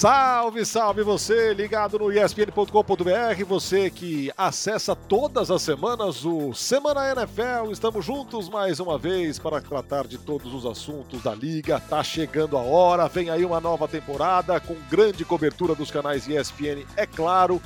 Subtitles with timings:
[0.00, 7.70] Salve, salve você ligado no ESPN.com.br, você que acessa todas as semanas o Semana NFL.
[7.70, 11.78] Estamos juntos mais uma vez para tratar de todos os assuntos da liga.
[11.78, 16.86] Tá chegando a hora, vem aí uma nova temporada com grande cobertura dos canais ESPN,
[16.96, 17.60] é claro,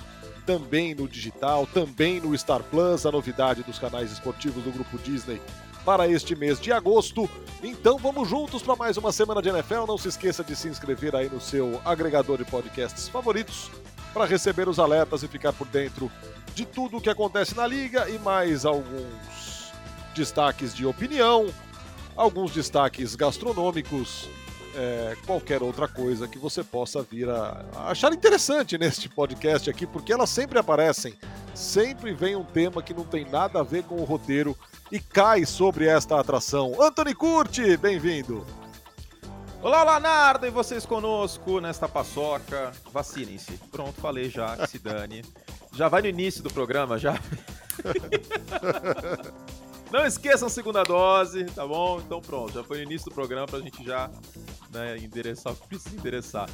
[0.44, 5.40] também no digital, também no Star Plus, a novidade dos canais esportivos do grupo Disney
[5.84, 7.28] para este mês de agosto.
[7.62, 9.86] Então vamos juntos para mais uma semana de NFL.
[9.86, 13.70] Não se esqueça de se inscrever aí no seu agregador de podcasts favoritos
[14.12, 16.11] para receber os alertas e ficar por dentro
[16.54, 19.72] de tudo o que acontece na liga e mais alguns
[20.14, 21.46] destaques de opinião,
[22.16, 24.28] alguns destaques gastronômicos,
[24.76, 29.86] é, qualquer outra coisa que você possa vir a, a achar interessante neste podcast aqui,
[29.86, 31.14] porque elas sempre aparecem.
[31.54, 34.56] Sempre vem um tema que não tem nada a ver com o roteiro
[34.94, 36.80] e cai sobre esta atração.
[36.80, 38.47] Anthony Curti, bem-vindo.
[39.61, 42.70] Olá, olá, Nardo, e vocês conosco nesta paçoca.
[42.92, 43.58] Vacinem-se.
[43.72, 45.25] Pronto, falei já, que se dane.
[45.72, 47.19] Já vai no início do programa, já.
[49.91, 51.98] Não esqueçam segunda dose, tá bom?
[51.98, 54.09] Então pronto, já foi no início do programa pra gente já
[54.70, 56.48] né, endereçar o que precisa endereçar.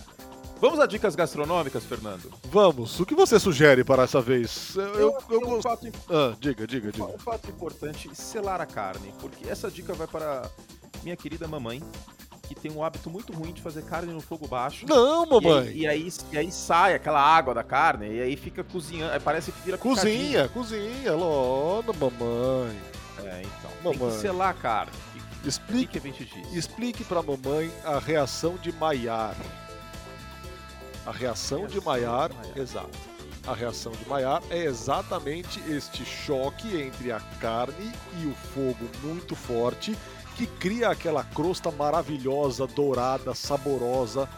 [0.61, 2.30] Vamos a dicas gastronômicas, Fernando?
[2.44, 3.00] Vamos.
[3.00, 4.77] O que você sugere para essa vez?
[4.77, 7.06] Eu, eu, eu, eu um fato, ah, diga, diga, diga.
[7.06, 10.50] Um fato importante: selar a carne, porque essa dica vai para
[11.02, 11.83] minha querida mamãe,
[12.47, 14.84] que tem um hábito muito ruim de fazer carne no fogo baixo.
[14.86, 15.72] Não, mamãe.
[15.72, 19.19] E aí, e aí, e aí sai aquela água da carne e aí fica cozinhando,
[19.22, 22.77] parece que vira cozinha, cozinha, logo, mamãe.
[23.24, 23.70] É, então.
[23.83, 23.98] Mamãe.
[23.98, 24.92] Tem que selar a carne.
[25.42, 29.34] Explique, que que explique para mamãe a reação de Maiar.
[31.06, 32.98] A reação de Maillard, exato.
[33.46, 39.34] A reação de Maillard é exatamente este choque entre a carne e o fogo muito
[39.34, 39.96] forte
[40.36, 44.28] que cria aquela crosta maravilhosa, dourada, saborosa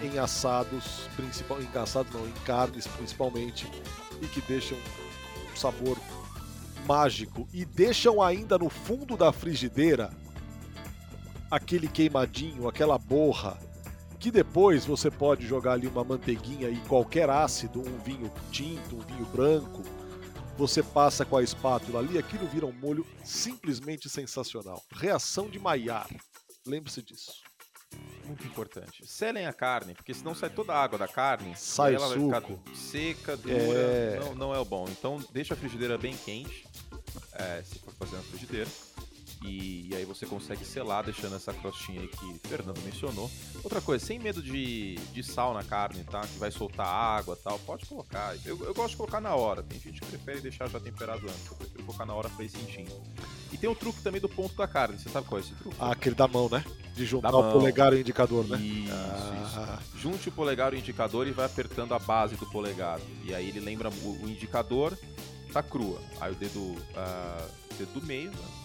[0.00, 0.10] uhum.
[0.10, 3.70] em assados, principal, em assados não, em carnes principalmente,
[4.20, 5.98] e que deixam um sabor
[6.86, 10.10] mágico e deixam ainda no fundo da frigideira
[11.50, 13.58] aquele queimadinho, aquela borra
[14.22, 19.00] que depois você pode jogar ali uma manteiguinha e qualquer ácido, um vinho tinto, um
[19.00, 19.82] vinho branco,
[20.56, 24.80] você passa com a espátula ali, aquilo vira um molho simplesmente sensacional.
[24.92, 26.16] Reação de Maillard.
[26.64, 27.32] Lembre-se disso.
[28.24, 29.04] Muito importante.
[29.04, 31.56] Selem a carne, porque senão sai toda a água da carne.
[31.56, 32.30] Sai ela suco.
[32.30, 34.20] vai ficar seca, dura, é...
[34.20, 34.86] não, não é o bom.
[34.88, 36.64] Então deixa a frigideira bem quente,
[37.32, 38.70] é, se for fazer na frigideira.
[39.44, 43.30] E, e, aí você consegue selar deixando essa crostinha aí que o Fernando mencionou.
[43.62, 46.20] Outra coisa, sem medo de, de sal na carne, tá?
[46.20, 48.36] Que vai soltar água tal, pode colocar.
[48.44, 51.50] Eu, eu gosto de colocar na hora, tem gente que prefere deixar já temperado antes.
[51.50, 52.92] Eu prefiro colocar na hora pra ir sentindo.
[53.52, 55.76] E tem o truque também do ponto da carne, você sabe qual é esse truque?
[55.80, 56.64] Ah, aquele da mão, né?
[56.94, 58.58] De juntar o polegar e o indicador, né?
[58.58, 59.78] Isso, ah.
[59.84, 59.98] isso.
[59.98, 63.00] Junte o polegar e o indicador e vai apertando a base do polegar.
[63.24, 64.96] E aí ele lembra o, o indicador
[65.52, 66.00] tá crua.
[66.20, 68.61] Aí o dedo, uh, o dedo do meio, né?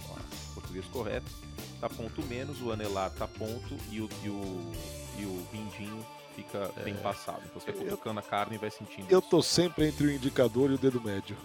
[0.58, 1.32] Português correto,
[1.80, 4.72] tá ponto menos, o anelar tá ponto e o, e o,
[5.20, 6.04] e o vindinho
[6.36, 6.84] fica é.
[6.84, 7.42] bem passado.
[7.46, 9.08] Então você vai colocando a carne e vai sentindo.
[9.10, 9.30] Eu isso.
[9.30, 11.38] tô sempre entre o indicador e o dedo médio.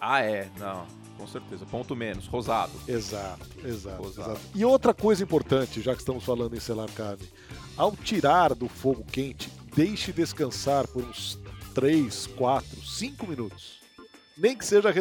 [0.00, 0.86] Ah, é, não,
[1.16, 1.64] com certeza.
[1.66, 2.72] Ponto menos, rosado.
[2.86, 4.32] Exato, exato, rosado.
[4.32, 4.46] exato.
[4.54, 7.28] E outra coisa importante, já que estamos falando em selar carne,
[7.76, 11.38] ao tirar do fogo quente, deixe descansar por uns
[11.74, 13.78] 3, 4, 5 minutos.
[14.36, 14.92] Nem que seja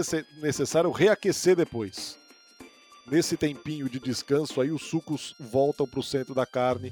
[0.41, 2.16] necessário reaquecer depois
[3.09, 6.91] nesse tempinho de descanso aí os sucos voltam para o centro da carne.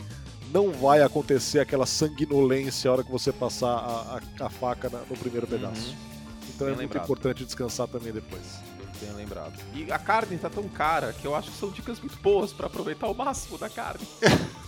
[0.52, 5.00] Não vai acontecer aquela sanguinolência a hora que você passar a, a, a faca na,
[5.00, 5.90] no primeiro pedaço.
[5.90, 5.96] Uhum.
[6.56, 7.04] Então Bem é muito lembrado.
[7.04, 8.60] importante descansar também depois.
[9.02, 9.60] Bem lembrado.
[9.74, 12.68] E a carne tá tão cara que eu acho que são dicas muito boas para
[12.68, 14.06] aproveitar o máximo da carne.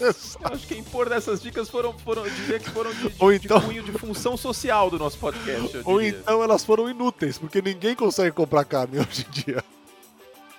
[0.00, 0.08] Eu
[0.44, 3.58] acho que impor dessas dicas foram, foram dizer que foram de, de, Ou então...
[3.58, 5.82] de cunho de função social do nosso podcast.
[5.84, 9.64] Ou então elas foram inúteis, porque ninguém consegue comprar carne hoje em dia.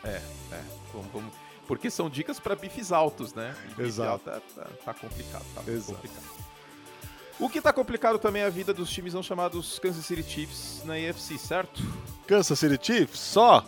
[0.03, 0.63] É, é.
[0.91, 1.31] Como, como,
[1.67, 3.55] porque são dicas para bifes altos, né?
[3.77, 4.25] E Exato.
[4.25, 5.93] Tá, tá, tá, complicado, tá Exato.
[5.93, 6.41] complicado.
[7.39, 10.83] O que tá complicado também é a vida dos times não chamados Kansas City Chiefs
[10.85, 11.81] na AFC, certo?
[12.27, 13.19] Kansas City Chiefs?
[13.19, 13.65] Só?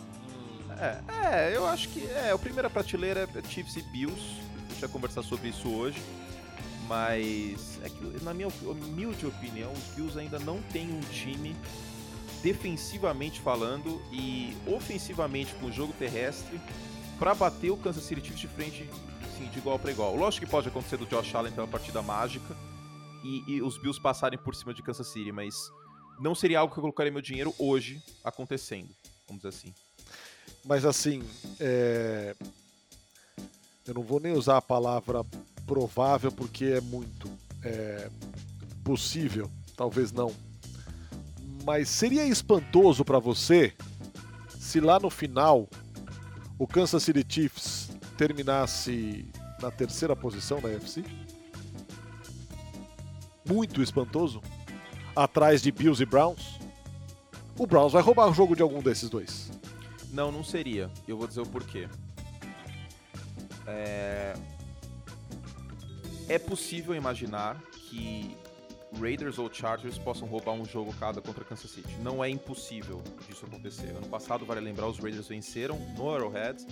[0.78, 2.30] É, é, eu acho que é.
[2.30, 4.20] A primeira prateleira é Chiefs e Bills.
[4.66, 6.00] A gente vai conversar sobre isso hoje.
[6.86, 11.56] Mas é que, na minha humilde opinião, os Bills ainda não têm um time
[12.44, 16.60] defensivamente falando e ofensivamente com o jogo terrestre
[17.18, 18.90] para bater o Kansas City Chiefs de frente
[19.22, 20.14] assim, de igual para igual.
[20.14, 22.54] Lógico que pode acontecer do Josh Allen ter uma partida mágica
[23.24, 25.54] e, e, os Bills passarem por cima de Kansas City, mas
[26.20, 28.90] não seria algo que eu colocaria meu dinheiro hoje acontecendo,
[29.26, 29.74] vamos dizer assim.
[30.62, 31.22] Mas assim,
[31.58, 32.36] é...
[33.86, 35.24] eu não vou nem usar a palavra
[35.66, 37.30] provável porque é muito.
[37.62, 38.10] é,
[38.84, 40.30] possível, talvez não.
[41.64, 43.72] Mas seria espantoso para você
[44.58, 45.66] se lá no final
[46.58, 49.26] o Kansas City Chiefs terminasse
[49.60, 51.02] na terceira posição da UFC?
[53.48, 54.42] Muito espantoso?
[55.16, 56.60] Atrás de Bills e Browns?
[57.58, 59.50] O Browns vai roubar o jogo de algum desses dois.
[60.12, 60.90] Não, não seria.
[61.08, 61.88] Eu vou dizer o porquê.
[63.66, 64.34] É,
[66.28, 67.58] é possível imaginar
[67.88, 68.36] que
[69.00, 71.94] Raiders ou Chargers possam roubar um jogo cada contra Kansas City.
[72.02, 73.90] Não é impossível disso acontecer.
[73.90, 76.64] Ano passado, vale lembrar, os Raiders venceram no Arrowhead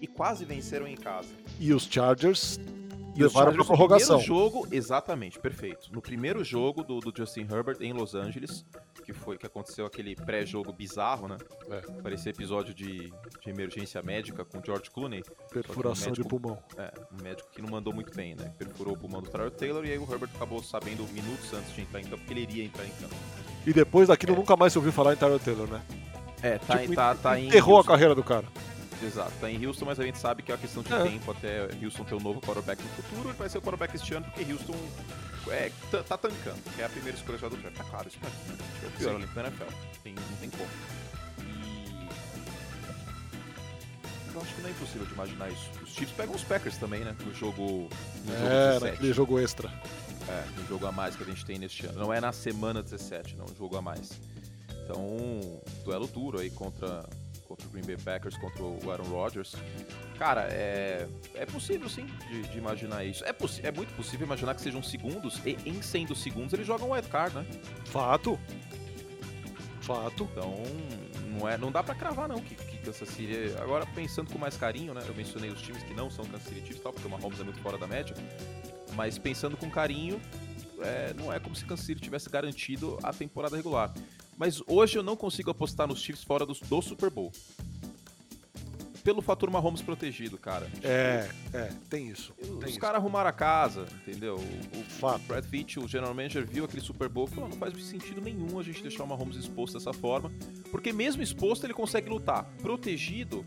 [0.00, 1.28] e quase venceram em casa.
[1.58, 2.58] E os Chargers
[3.18, 4.16] e levaram para prorrogação.
[4.16, 5.92] No primeiro jogo, exatamente, perfeito.
[5.92, 8.64] No primeiro jogo do, do, Justin Herbert em Los Angeles,
[9.08, 11.38] que foi que aconteceu aquele pré-jogo bizarro, né?
[11.70, 11.80] É.
[12.02, 13.10] Parecia episódio de,
[13.40, 15.22] de emergência médica com George Clooney.
[15.50, 16.62] Perfuração médico, de pulmão.
[16.76, 18.52] É, um médico que não mandou muito bem, né?
[18.58, 21.80] Perfurou o pulmão do Tyler Taylor e aí o Herbert acabou sabendo minutos antes de
[21.80, 23.14] entrar em campo que ele iria entrar em campo.
[23.66, 24.36] E depois daquilo é.
[24.36, 25.82] nunca mais se ouviu falar em Tyler Taylor, né?
[26.42, 28.44] É, tá, tipo, tá, tá enterrou a carreira do cara.
[29.02, 31.02] Exato, tá em Houston, mas a gente sabe que é uma questão de é.
[31.02, 33.30] tempo até Houston ter um novo quarterback no futuro.
[33.30, 34.76] Ele vai ser o quarterback este ano porque Houston
[35.52, 37.76] é, tá tancando, que é a primeira escolha do draft.
[37.76, 39.64] Tá claro, isso é, é o pior elenco da NFL.
[40.02, 40.70] Tem, não tem como.
[41.40, 42.08] E.
[44.34, 45.70] Eu acho que não é impossível de imaginar isso.
[45.82, 47.16] Os Chiefs pegam os Packers também, né?
[47.24, 47.88] No jogo.
[48.24, 49.68] No é, jogo naquele jogo extra.
[50.28, 51.98] É, no jogo a mais que a gente tem neste ano.
[51.98, 54.12] Não é na semana 17, não, um jogo a mais.
[54.84, 57.04] Então, duelo duro aí contra
[57.48, 59.56] contra o Green Bay Packers, contra o Aaron Rodgers.
[60.18, 63.24] Cara, é, é possível sim de, de imaginar isso.
[63.24, 67.08] É, é muito possível imaginar que sejam segundos e em sendo segundos eles jogam wild
[67.08, 67.46] card, né?
[67.86, 68.38] Fato.
[69.80, 70.28] Fato.
[70.30, 70.62] Então,
[71.30, 73.54] não, é, não dá para cravar não que, que Kansas City...
[73.58, 75.02] Agora, pensando com mais carinho, né?
[75.06, 77.44] Eu mencionei os times que não são Kansas City Chiefs, tal, porque o Mahomes é
[77.44, 78.14] muito fora da média.
[78.94, 80.20] Mas pensando com carinho,
[80.80, 83.92] é, não é como se Kansas City tivesse garantido a temporada regular.
[84.38, 87.32] Mas hoje eu não consigo apostar nos Chiefs fora do, do Super Bowl.
[89.02, 90.70] Pelo fator Mahomes protegido, cara.
[90.82, 92.34] É, é, tem isso.
[92.64, 94.36] Os caras arrumaram a casa, entendeu?
[94.36, 97.74] O, o Brad Pitt, o general manager, viu aquele Super Bowl e falou: não faz
[97.84, 100.30] sentido nenhum a gente deixar o Mahomes exposto dessa forma,
[100.70, 102.44] porque mesmo exposto ele consegue lutar.
[102.60, 103.46] Protegido,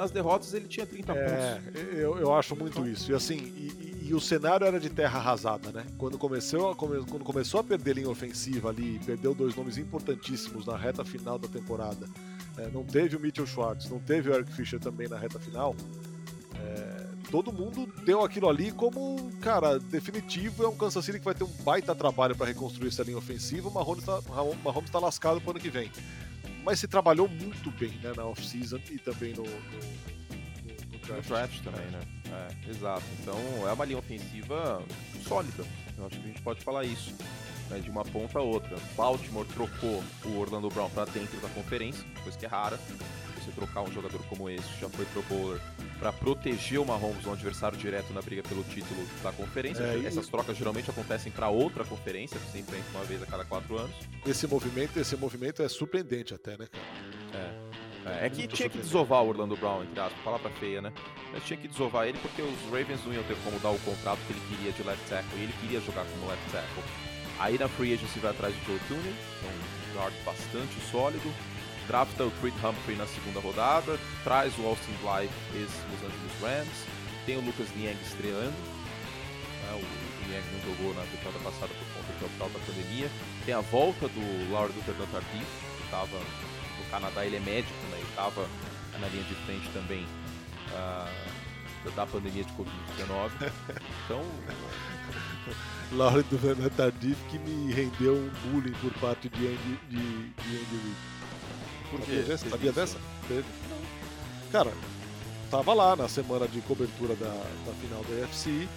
[0.00, 1.80] nas derrotas ele tinha 30 é, pontos.
[1.92, 3.12] Eu, eu acho muito isso.
[3.12, 5.84] E assim, e, e, o cenário era de terra arrasada, né?
[5.98, 11.04] Quando começou, quando começou a perder linha ofensiva ali, perdeu dois nomes importantíssimos na reta
[11.04, 12.06] final da temporada.
[12.56, 15.76] É, não teve o Mitchell Schwartz, não teve o Eric Fischer também na reta final.
[16.54, 20.64] É, todo mundo deu aquilo ali como, cara, definitivo.
[20.64, 23.68] É um Kansas City que vai ter um baita trabalho para reconstruir essa linha ofensiva.
[23.68, 24.20] O Mahomes está
[24.92, 25.90] tá lascado para o ano que vem
[26.64, 31.28] mas se trabalhou muito bem né, na off-season e também no, no, no, no draft.
[31.28, 31.62] draft.
[31.62, 32.00] também, né?
[32.30, 33.04] É, exato.
[33.20, 33.36] Então
[33.68, 34.82] é uma linha ofensiva
[35.26, 35.64] sólida.
[35.98, 37.14] Eu acho que a gente pode falar isso.
[37.68, 38.76] Né, de uma ponta a outra.
[38.96, 42.80] Baltimore trocou o Orlando Brown para dentro da conferência, coisa que é rara.
[43.50, 45.60] Você trocar um jogador como esse, já foi pro bowler
[45.98, 49.82] para proteger o Mahomes, um adversário direto na briga pelo título da conferência.
[49.82, 50.30] É, Essas e...
[50.30, 53.94] trocas geralmente acontecem para outra conferência, que se enfrenta uma vez a cada quatro anos.
[54.26, 56.84] Esse movimento, esse movimento é surpreendente até, né, cara?
[57.34, 57.70] É.
[58.06, 60.90] É, é que tinha que desovar o Orlando Brown, entre aspas, palavra feia, né?
[61.32, 64.18] Mas tinha que desovar ele porque os Ravens não iam ter como dar o contrato
[64.26, 66.82] que ele queria de left tackle e ele queria jogar como left tackle.
[67.38, 69.14] Aí na free agency vai atrás de Joe Tooney,
[69.44, 71.30] um guard bastante sólido,
[71.90, 76.86] drafta o Creed Humphrey na segunda rodada, traz o Austin Blythe, ex-Los Angeles Rams,
[77.26, 82.12] tem o Lucas Niang estreando, né, o Niang não jogou na temporada passada por conta
[82.12, 83.10] do lockdown da pandemia,
[83.44, 85.46] tem a volta do Laura do Tardif,
[85.78, 88.46] que estava no Canadá, ele é médico, né, ele estava
[89.00, 90.06] na linha de frente também
[90.70, 93.50] uh, da pandemia de Covid-19,
[94.04, 94.24] então...
[95.90, 100.76] Laura do Tardif que me rendeu um bullying por parte de Andy, de, de Andy
[100.84, 101.09] Reid.
[101.90, 102.22] Por quê?
[102.22, 102.98] Sabia, Sabia dessa?
[103.26, 103.44] Teve?
[103.68, 103.78] Não.
[104.52, 104.72] Cara,
[105.50, 108.68] tava lá na semana de cobertura da, da final da UFC,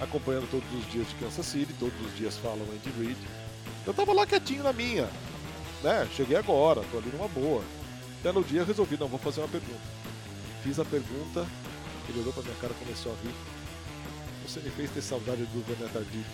[0.00, 3.18] acompanhando todos os dias de Kansas City, todos os dias falam Andy Reid.
[3.86, 5.08] Eu tava lá quietinho na minha,
[5.82, 6.08] né?
[6.14, 7.62] Cheguei agora, tô ali numa boa.
[8.20, 9.80] Até no dia resolvi, não, vou fazer uma pergunta.
[10.62, 11.46] Fiz a pergunta,
[12.08, 13.34] ele olhou pra minha cara e começou a rir.
[14.46, 16.26] Você me fez ter saudade do Werner Tardif.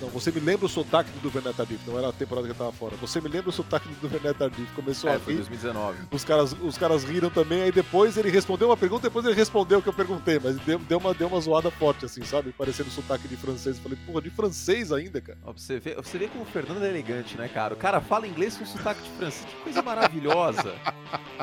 [0.00, 2.56] Não, você me lembra o sotaque do Duvernay Tardif, não era a temporada que eu
[2.56, 2.94] tava fora.
[2.96, 5.24] Você me lembra o sotaque do Duvernay Tardif, começou é, a rir.
[5.24, 5.98] foi 2019.
[6.12, 9.80] Os caras, os caras riram também, aí depois ele respondeu uma pergunta, depois ele respondeu
[9.80, 12.52] o que eu perguntei, mas deu, deu, uma, deu uma zoada forte, assim, sabe?
[12.52, 13.76] Parecendo sotaque de francês.
[13.76, 15.38] Eu falei, porra, de francês ainda, cara.
[15.44, 17.74] Ó, você, vê, você vê como o Fernando é elegante, né, cara?
[17.74, 20.74] O cara fala inglês com sotaque de francês, que coisa maravilhosa.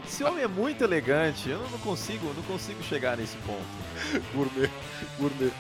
[0.06, 3.66] Esse homem é muito elegante, eu não consigo, não consigo chegar nesse ponto.
[4.34, 4.70] gourmet,
[5.20, 5.52] gourmet.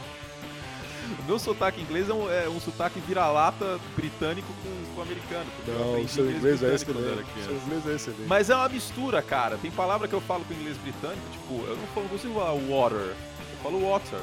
[1.19, 5.45] O meu sotaque inglês é um, é um sotaque vira-lata britânico com, com americano.
[5.67, 7.27] Não, o seu inglês, é excelente.
[7.43, 8.27] Seu inglês é excelente.
[8.27, 9.57] Mas é uma mistura, cara.
[9.57, 12.53] Tem palavra que eu falo com inglês britânico, tipo, eu não, falo, não consigo falar
[12.53, 13.15] water, eu
[13.63, 14.19] falo water.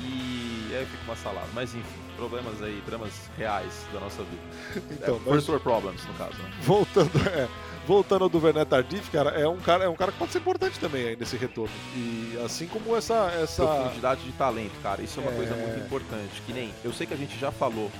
[0.00, 1.48] E aí fica uma salada.
[1.52, 4.42] Mas enfim, problemas aí, dramas reais da nossa vida.
[4.94, 6.52] Então, é, first world problems, no caso, né?
[6.62, 7.48] Voltando, é,
[7.86, 10.38] voltando ao do Werner Tardif, cara, é um cara, é um cara que pode ser
[10.38, 11.74] importante também aí nesse retorno.
[11.94, 15.36] E assim como essa essa profundidade de talento, cara, isso é uma é...
[15.36, 16.42] coisa muito importante.
[16.46, 17.90] Que nem eu sei que a gente já falou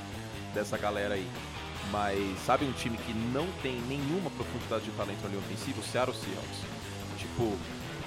[0.55, 1.27] dessa galera aí,
[1.91, 5.83] mas sabe um time que não tem nenhuma profundidade de talento na linha ofensiva, o
[5.83, 6.59] Seattle Seahawks.
[7.19, 7.53] Tipo,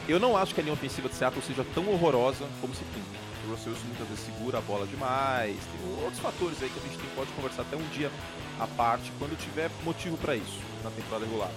[0.08, 3.27] eu não acho que a linha ofensiva de Seattle seja tão horrorosa como se pinta.
[3.48, 5.56] O Russell Wilson muitas vezes segura a bola demais.
[5.56, 8.12] Tem outros fatores aí que a gente tem, pode conversar até um dia
[8.60, 11.52] à parte quando tiver motivo para isso na temporada regular.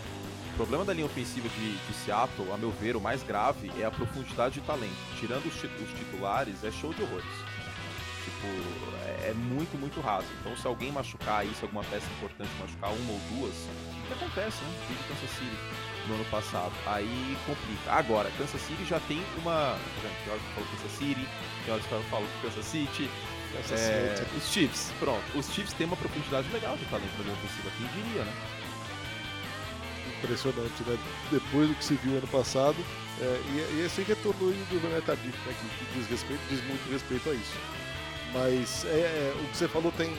[0.53, 3.85] O problema da linha ofensiva de, de, Seattle, a meu ver, o mais grave é
[3.85, 4.95] a profundidade de talento.
[5.19, 7.27] Tirando os, os titulares, é show de horrores.
[8.25, 8.47] Tipo,
[9.07, 10.27] é, é muito, muito raso.
[10.41, 14.63] Então, se alguém machucar se alguma peça importante machucar uma ou duas, o que acontece,
[14.63, 14.87] né?
[14.87, 16.73] Desde Kansas City no ano passado.
[16.87, 17.93] Aí complica.
[17.93, 19.79] Agora, Kansas City já tem uma.
[20.25, 21.29] Que hora que falou Kansas City,
[21.65, 23.11] que hora que eu falo Kansas City.
[23.53, 24.37] Kansas é, City.
[24.37, 25.25] Os Chiefs, pronto.
[25.35, 28.33] Os Chiefs têm uma profundidade legal de talento na linha ofensiva, quem diria, né?
[30.19, 30.99] Impressionante, né?
[31.31, 32.77] Depois do que se viu ano passado,
[33.21, 35.55] é, e, e esse retorno do René Tardif, né?
[35.59, 37.57] Que, que diz, respeito, diz muito respeito a isso.
[38.33, 40.15] Mas é, é, o que você falou tem,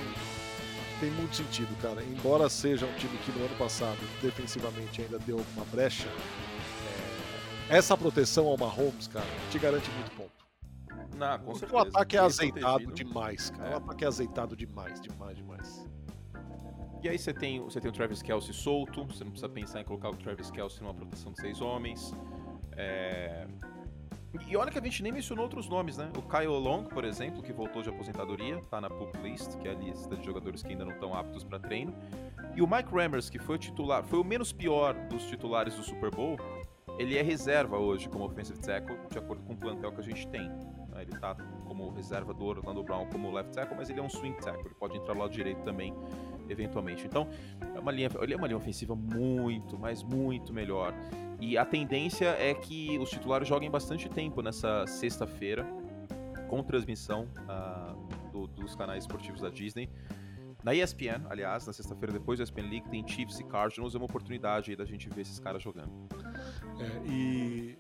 [1.01, 2.03] tem muito sentido, cara.
[2.03, 6.07] Embora seja um time que no ano passado defensivamente ainda deu uma brecha,
[7.69, 10.31] é, essa proteção ao Mahomes, cara, te garante muito ponto.
[11.17, 11.75] Não, com certeza.
[11.75, 13.09] O ataque é azeitado protegido.
[13.09, 13.69] demais, cara.
[13.69, 13.73] É.
[13.73, 15.89] O ataque é azeitado demais, demais, demais.
[17.03, 19.83] E aí você tem, você tem o Travis Kelsey solto, você não precisa pensar em
[19.83, 22.13] colocar o Travis Kelsey numa proteção de seis homens.
[22.73, 23.47] É...
[24.47, 26.09] E olha que a gente nem mencionou outros nomes, né?
[26.17, 29.71] O Kyle Long, por exemplo, que voltou de aposentadoria, tá na pup list, que é
[29.71, 31.93] a lista de jogadores que ainda não estão aptos para treino.
[32.55, 35.83] E o Mike Rammers, que foi o titular, foi o menos pior dos titulares do
[35.83, 36.37] Super Bowl,
[36.97, 40.27] ele é reserva hoje como offensive tackle, de acordo com o plantel que a gente
[40.27, 40.47] tem.
[40.47, 41.01] Né?
[41.01, 41.35] Ele tá
[41.65, 44.75] como reserva do Orlando Brown como left tackle, mas ele é um swing tackle, ele
[44.75, 45.93] pode entrar lado direito também,
[46.49, 47.05] eventualmente.
[47.05, 47.27] Então,
[47.75, 50.93] é uma linha, ele é uma linha ofensiva muito, mas muito melhor.
[51.41, 55.65] E a tendência é que os titulares joguem bastante tempo nessa sexta-feira,
[56.47, 59.89] com transmissão uh, do, dos canais esportivos da Disney.
[60.63, 64.05] Na ESPN, aliás, na sexta-feira depois do ESPN League, tem Chiefs e Cardinals, é uma
[64.05, 65.91] oportunidade aí da gente ver esses caras jogando.
[66.79, 67.75] É, e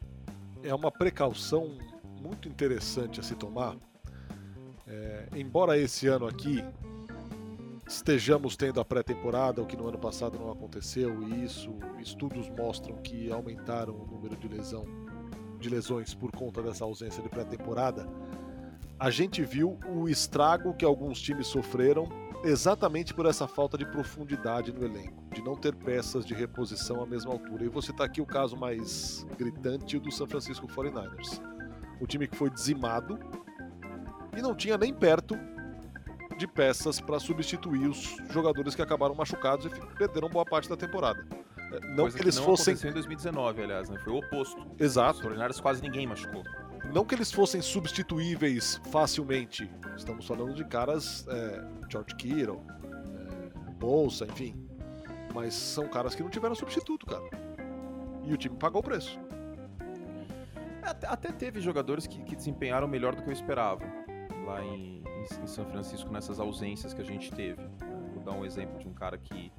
[0.63, 1.77] é uma precaução
[2.19, 3.77] muito interessante a se tomar.
[4.87, 6.63] É, embora esse ano aqui
[7.91, 12.95] estejamos tendo a pré-temporada, o que no ano passado não aconteceu, e isso estudos mostram
[12.97, 14.85] que aumentaram o número de lesão
[15.59, 18.07] de lesões por conta dessa ausência de pré-temporada.
[18.97, 22.07] A gente viu o estrago que alguns times sofreram
[22.43, 27.05] exatamente por essa falta de profundidade no elenco, de não ter peças de reposição à
[27.05, 27.65] mesma altura.
[27.65, 31.41] E você está aqui o caso mais gritante do San Francisco 49ers.
[31.99, 33.19] O time que foi dizimado
[34.35, 35.37] e não tinha nem perto
[36.37, 41.25] de peças para substituir os jogadores que acabaram machucados e perderam boa parte da temporada.
[41.71, 42.73] É, não Coisa que eles que não fossem.
[42.73, 43.99] em 2019, aliás, né?
[44.03, 44.65] Foi o oposto.
[44.79, 45.27] Exato.
[45.27, 46.43] Os quase ninguém machucou.
[46.93, 49.71] Não que eles fossem substituíveis facilmente.
[49.95, 54.67] Estamos falando de caras é, George Kittle, é, Bolsa, enfim.
[55.33, 57.23] Mas são caras que não tiveram substituto, cara.
[58.23, 59.17] E o time pagou o preço.
[60.83, 63.85] Até, até teve jogadores que, que desempenharam melhor do que eu esperava
[64.45, 67.61] lá em em, São Francisco nessas ausências que a gente teve.
[68.13, 69.51] Vou dar um exemplo de um cara que,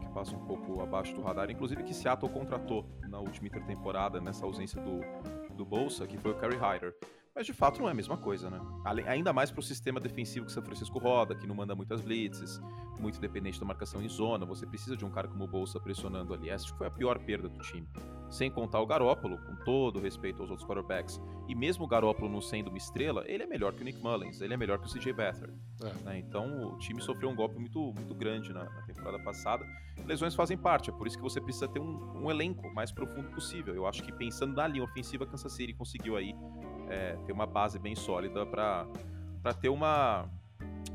[0.00, 4.44] que passa um pouco abaixo do radar, inclusive que Seattle contratou na última intertemporada, nessa
[4.44, 5.00] ausência do,
[5.54, 6.94] do Bolsa, que foi o Kerry Hyder.
[7.38, 8.60] Mas de fato não é a mesma coisa, né?
[9.06, 12.60] Ainda mais para o sistema defensivo que São Francisco roda, que não manda muitas blitzes,
[12.98, 14.44] muito dependente da marcação em zona.
[14.44, 16.50] Você precisa de um cara como o Bolsa pressionando ali.
[16.50, 17.86] Essa foi a pior perda do time.
[18.28, 21.20] Sem contar o Garópolo, com todo respeito aos outros quarterbacks.
[21.46, 24.40] E mesmo o Garópolo não sendo uma estrela, ele é melhor que o Nick Mullins,
[24.40, 25.54] ele é melhor que o CJ Beathard.
[25.80, 26.04] É.
[26.04, 26.18] Né?
[26.18, 29.64] Então o time sofreu um golpe muito, muito grande na, na, temporada passada.
[30.04, 33.30] Lesões fazem parte, é por isso que você precisa ter um, um elenco mais profundo
[33.30, 33.76] possível.
[33.76, 36.34] Eu acho que pensando na linha ofensiva, Kansas City conseguiu aí
[36.88, 38.86] é, ter uma base bem sólida para
[39.60, 40.28] ter uma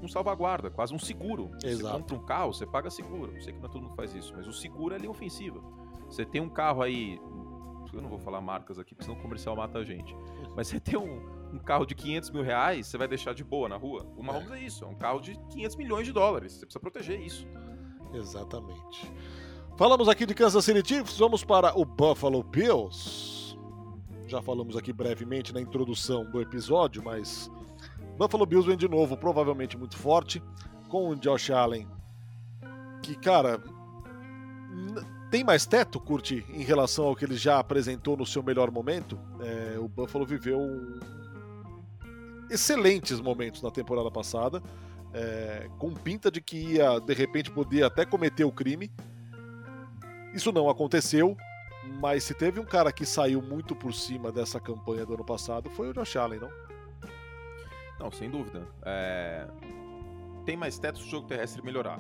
[0.02, 1.52] um salvaguarda, quase um seguro.
[1.64, 1.78] Exato.
[1.78, 3.34] Você compra um carro, você paga seguro.
[3.34, 5.62] Eu sei que não é todo mundo faz isso, mas o seguro é linha ofensiva.
[6.10, 7.20] Você tem um carro aí.
[7.94, 10.16] Eu não vou falar marcas aqui, porque senão o comercial mata a gente.
[10.56, 11.22] Mas você tem um,
[11.54, 14.08] um carro de 500 mil reais, você vai deixar de boa na rua?
[14.18, 14.58] O Mahomes é.
[14.58, 16.54] é isso, é um carro de 500 milhões de dólares.
[16.54, 17.48] Você precisa proteger isso.
[18.12, 19.14] Exatamente.
[19.78, 23.33] Falamos aqui de Kansas City Chiefs, vamos para o Buffalo Bills.
[24.34, 27.52] Já falamos aqui brevemente na introdução do episódio, mas
[28.18, 30.42] Buffalo Bills vem de novo, provavelmente muito forte,
[30.90, 31.88] com o Josh Allen,
[33.04, 33.62] que, cara,
[35.30, 39.20] tem mais teto, Curti, em relação ao que ele já apresentou no seu melhor momento?
[39.40, 40.60] É, o Buffalo viveu
[42.50, 44.63] excelentes momentos na temporada passada,
[45.13, 48.92] é, com pinta de que ia, de repente, poder até cometer o crime.
[50.34, 51.38] Isso não aconteceu,
[52.00, 55.70] mas se teve um cara que saiu muito por cima dessa campanha do ano passado,
[55.70, 56.50] foi o Josh Allen, não?
[58.00, 58.68] Não, sem dúvida.
[58.84, 59.48] É...
[60.46, 62.00] Tem mais teto se o jogo terrestre melhorar.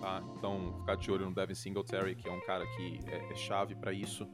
[0.00, 0.22] Tá?
[0.36, 3.74] Então, ficar de olho no Devin Singletary, que é um cara que é, é chave
[3.74, 4.28] para isso.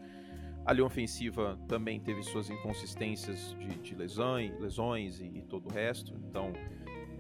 [0.65, 5.73] A linha ofensiva também teve suas inconsistências de, de lesões, lesões e, e, todo o
[5.73, 6.15] resto.
[6.29, 6.53] Então,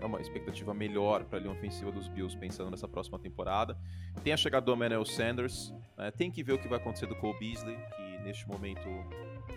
[0.03, 3.79] é uma expectativa melhor para a linha ofensiva dos Bills pensando nessa próxima temporada.
[4.25, 5.73] Tem a chegada do Emmanuel Sanders.
[5.97, 6.11] Né?
[6.11, 8.89] Tem que ver o que vai acontecer do Cole Beasley, que neste momento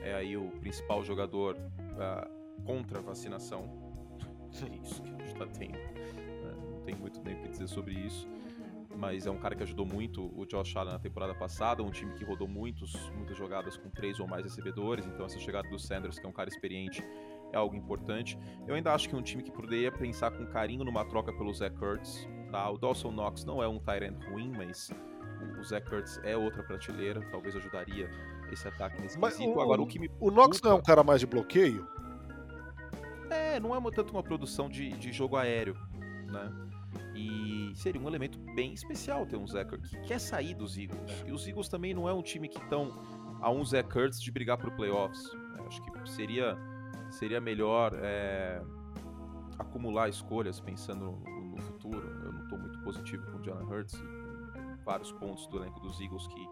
[0.04, 3.84] é aí o principal jogador uh, contra a vacinação.
[4.62, 5.74] É isso que a gente está tendo.
[5.74, 6.56] Né?
[6.72, 8.28] Não tem muito nem o que dizer sobre isso
[8.98, 12.14] mas é um cara que ajudou muito o Josh Allen na temporada passada, um time
[12.14, 16.18] que rodou muitos, muitas jogadas com três ou mais recebedores, então essa chegada do Sanders,
[16.18, 17.04] que é um cara experiente,
[17.52, 18.38] é algo importante.
[18.68, 21.54] Eu ainda acho que é um time que poderia pensar com carinho numa troca pelo
[21.54, 22.70] Zach Kurtz, tá?
[22.70, 24.92] O Dawson Knox não é um Tyrant ruim, mas
[25.60, 28.10] o Zach Kurtz é outra prateleira, talvez ajudaria
[28.52, 29.58] esse ataque nesse mas quesito.
[29.58, 31.88] O, Agora, o que me O Knox não é um cara mais de bloqueio?
[33.30, 35.76] É, não é tanto uma produção de, de jogo aéreo,
[36.28, 36.52] né?
[37.16, 41.24] E seria um elemento bem especial ter um Zach que quer sair dos Eagles.
[41.26, 42.92] E os Eagles também não é um time que estão
[43.42, 45.32] a um Zach Kurtz de brigar por playoffs.
[45.58, 46.58] Eu acho que seria,
[47.10, 48.62] seria melhor é,
[49.58, 52.08] acumular escolhas pensando no, no, futuro.
[52.24, 56.00] Eu não estou muito positivo com o Jalen Hurts e vários pontos do elenco dos
[56.00, 56.48] Eagles que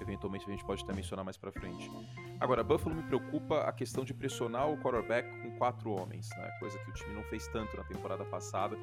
[0.00, 1.90] eventualmente a gente pode até mencionar mais para frente.
[2.38, 6.50] Agora, Buffalo me preocupa a questão de pressionar o quarterback com quatro homens, né?
[6.60, 8.76] coisa que o time não fez tanto na temporada passada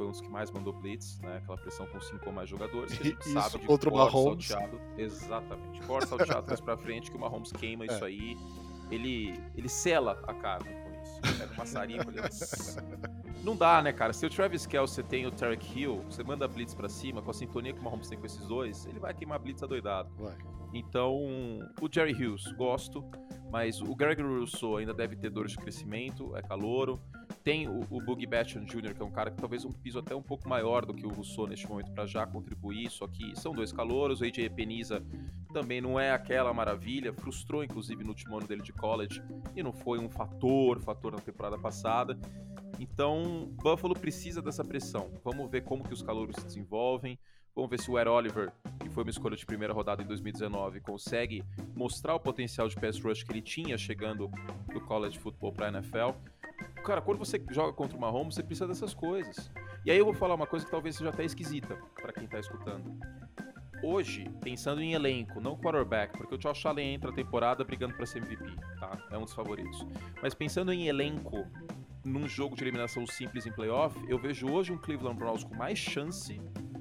[0.00, 1.36] foi um dos que mais mandou blitz, né?
[1.36, 4.46] Aquela pressão com cinco ou mais jogadores, que a gente isso, sabe de outro Mahomes.
[4.46, 4.80] salteado.
[4.96, 5.82] Exatamente.
[5.82, 7.86] Force salteado trás pra frente, que o Mahomes queima é.
[7.86, 8.34] isso aí.
[8.90, 11.38] Ele, ele sela a carne com isso.
[11.38, 12.20] Pega um maçarico ali.
[13.42, 14.12] Não dá, né, cara?
[14.12, 17.34] Se o Travis Kelce tem o Tarek Hill, você manda blitz pra cima, com a
[17.34, 20.10] sintonia que o Mahomes tem com esses dois, ele vai queimar blitz adoidado.
[20.18, 20.36] Vai.
[20.72, 21.16] Então,
[21.80, 23.04] o Jerry Hughes, gosto,
[23.50, 27.00] mas o Greg Rousseau ainda deve ter dores de crescimento, é calouro.
[27.42, 30.14] Tem o, o Boogie Basham Jr., que é um cara que talvez um piso até
[30.14, 33.52] um pouco maior do que o Rousseau neste momento para já contribuir, só que são
[33.52, 34.20] dois calouros.
[34.20, 35.02] O AJ Peniza
[35.52, 39.22] também não é aquela maravilha, frustrou inclusive no último ano dele de college
[39.54, 42.18] e não foi um fator, fator na temporada passada.
[42.78, 45.10] Então, Buffalo precisa dessa pressão.
[45.22, 47.18] Vamos ver como que os calouros se desenvolvem.
[47.54, 50.80] Vamos ver se o Ed Oliver, que foi uma escolha de primeira rodada em 2019,
[50.80, 54.30] consegue mostrar o potencial de pass rush que ele tinha chegando
[54.72, 56.12] do college football para a NFL.
[56.84, 59.50] Cara, quando você joga contra o Mahomes, você precisa dessas coisas.
[59.84, 62.38] E aí eu vou falar uma coisa que talvez seja até esquisita para quem tá
[62.38, 62.98] escutando.
[63.82, 68.04] Hoje, pensando em elenco, não quarterback, porque o Josh Allen entra a temporada brigando para
[68.04, 68.44] ser MVP,
[68.78, 68.98] tá?
[69.10, 69.86] É um dos favoritos.
[70.22, 71.46] Mas pensando em elenco,
[72.04, 75.78] num jogo de eliminação simples em playoff, eu vejo hoje um Cleveland Browns com mais
[75.78, 76.38] chance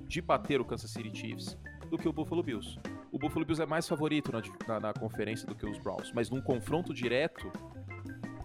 [0.08, 1.58] de bater o Kansas City Chiefs
[1.90, 2.78] do que o Buffalo Bills.
[3.12, 6.30] O Buffalo Bills é mais favorito na, na, na conferência do que os Browns, mas
[6.30, 7.50] num confronto direto,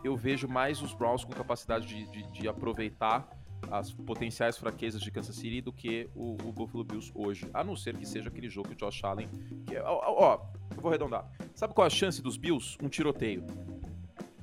[0.05, 3.29] eu vejo mais os Browns com capacidade de, de, de aproveitar
[3.70, 7.48] as potenciais fraquezas de Kansas City do que o, o, Buffalo Bills hoje.
[7.53, 9.29] A não ser que seja aquele jogo que o Josh Allen.
[9.66, 10.40] Que é, ó, ó,
[10.74, 11.31] eu vou arredondar.
[11.55, 12.77] Sabe qual é a chance dos Bills?
[12.83, 13.44] Um tiroteio.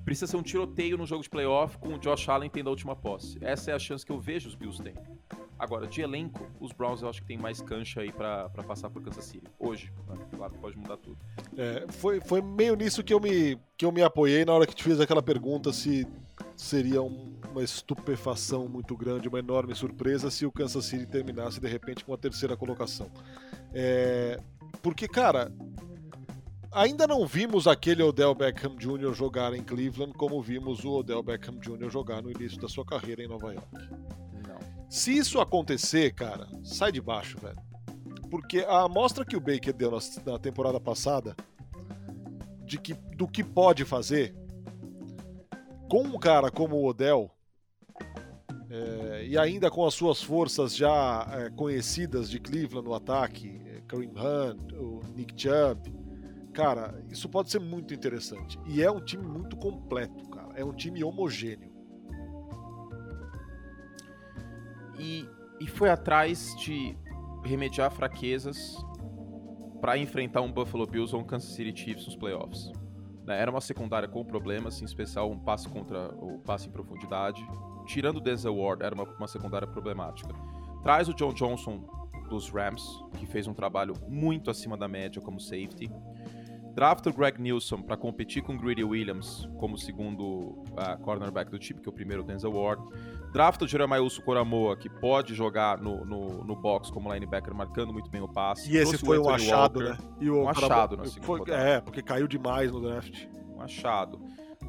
[0.03, 2.95] Precisa ser um tiroteio no jogo de playoff com o Josh Allen tendo a última
[2.95, 3.37] posse.
[3.41, 4.95] Essa é a chance que eu vejo os Bills têm.
[5.61, 8.99] Agora, de elenco, os Browns eu acho que tem mais cancha aí para passar por
[9.03, 9.45] Kansas City.
[9.59, 9.93] Hoje,
[10.35, 11.19] claro, pode mudar tudo.
[11.55, 14.73] É, foi, foi meio nisso que eu, me, que eu me apoiei na hora que
[14.73, 16.07] te fiz aquela pergunta se
[16.57, 21.67] seria um, uma estupefação muito grande, uma enorme surpresa se o Kansas City terminasse de
[21.67, 23.11] repente com a terceira colocação.
[23.73, 24.39] É,
[24.81, 25.51] porque, cara,
[26.71, 29.13] ainda não vimos aquele Odell Beckham Jr.
[29.13, 31.89] jogar em Cleveland como vimos o Odell Beckham Jr.
[31.89, 33.67] jogar no início da sua carreira em Nova York.
[34.89, 37.57] Se isso acontecer, cara, sai de baixo, velho.
[38.29, 41.35] Porque a amostra que o Baker deu na, na temporada passada
[42.65, 44.35] de que, do que pode fazer
[45.89, 47.29] com um cara como o Odell
[48.71, 53.81] é, e ainda com as suas forças já é, conhecidas de Cleveland no ataque, é,
[53.87, 55.93] Kareem Hunt, o Nick Chubb,
[56.53, 58.59] cara, isso pode ser muito interessante.
[58.65, 60.53] E é um time muito completo, cara.
[60.55, 61.71] É um time homogêneo.
[65.01, 65.27] e,
[65.59, 66.95] e foi atrás de
[67.43, 68.77] remediar fraquezas
[69.81, 72.71] para enfrentar um Buffalo Bills ou um Kansas City Chiefs nos playoffs.
[73.25, 73.41] Né?
[73.41, 77.43] Era uma secundária com problemas, em especial um passe contra o passe em profundidade.
[77.85, 80.33] Tirando o Denzel Ward, era uma, uma secundária problemática.
[80.83, 81.83] Traz o John Johnson
[82.29, 82.83] dos Rams,
[83.17, 85.91] que fez um trabalho muito acima da média como safety.
[86.73, 91.59] Drafta o Greg Nilsson para competir com o Greedy Williams como segundo uh, cornerback do
[91.59, 92.81] time, que é o primeiro Denzel Ward.
[93.33, 97.91] Drafta o Jeremiah Uso Coramoa, que pode jogar no, no, no, box como linebacker, marcando
[97.91, 98.71] muito bem o passe.
[98.71, 100.09] E esse foi um achado, Walker, né?
[100.19, 103.25] E o um achado na segunda foi, É, porque caiu demais no draft.
[103.53, 104.21] Um achado.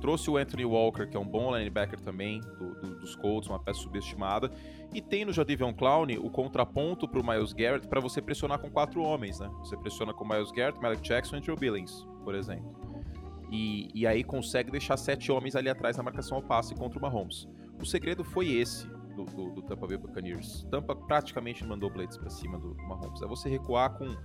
[0.03, 3.61] Trouxe o Anthony Walker, que é um bom linebacker também, do, do, dos Colts, uma
[3.61, 4.51] peça subestimada.
[4.93, 8.69] E tem no Jadivion Clown o contraponto para o Miles Garrett para você pressionar com
[8.69, 9.49] quatro homens, né?
[9.61, 12.75] Você pressiona com Miles Garrett, Malik Jackson e Joe Billings, por exemplo.
[13.49, 17.03] E, e aí consegue deixar sete homens ali atrás na marcação ao passe contra o
[17.03, 17.47] Mahomes.
[17.81, 20.67] O segredo foi esse do, do, do Tampa Bay Buccaneers.
[20.69, 23.23] Tampa praticamente mandou blitz para cima do, do Mahomes.
[23.23, 24.17] É você recuar com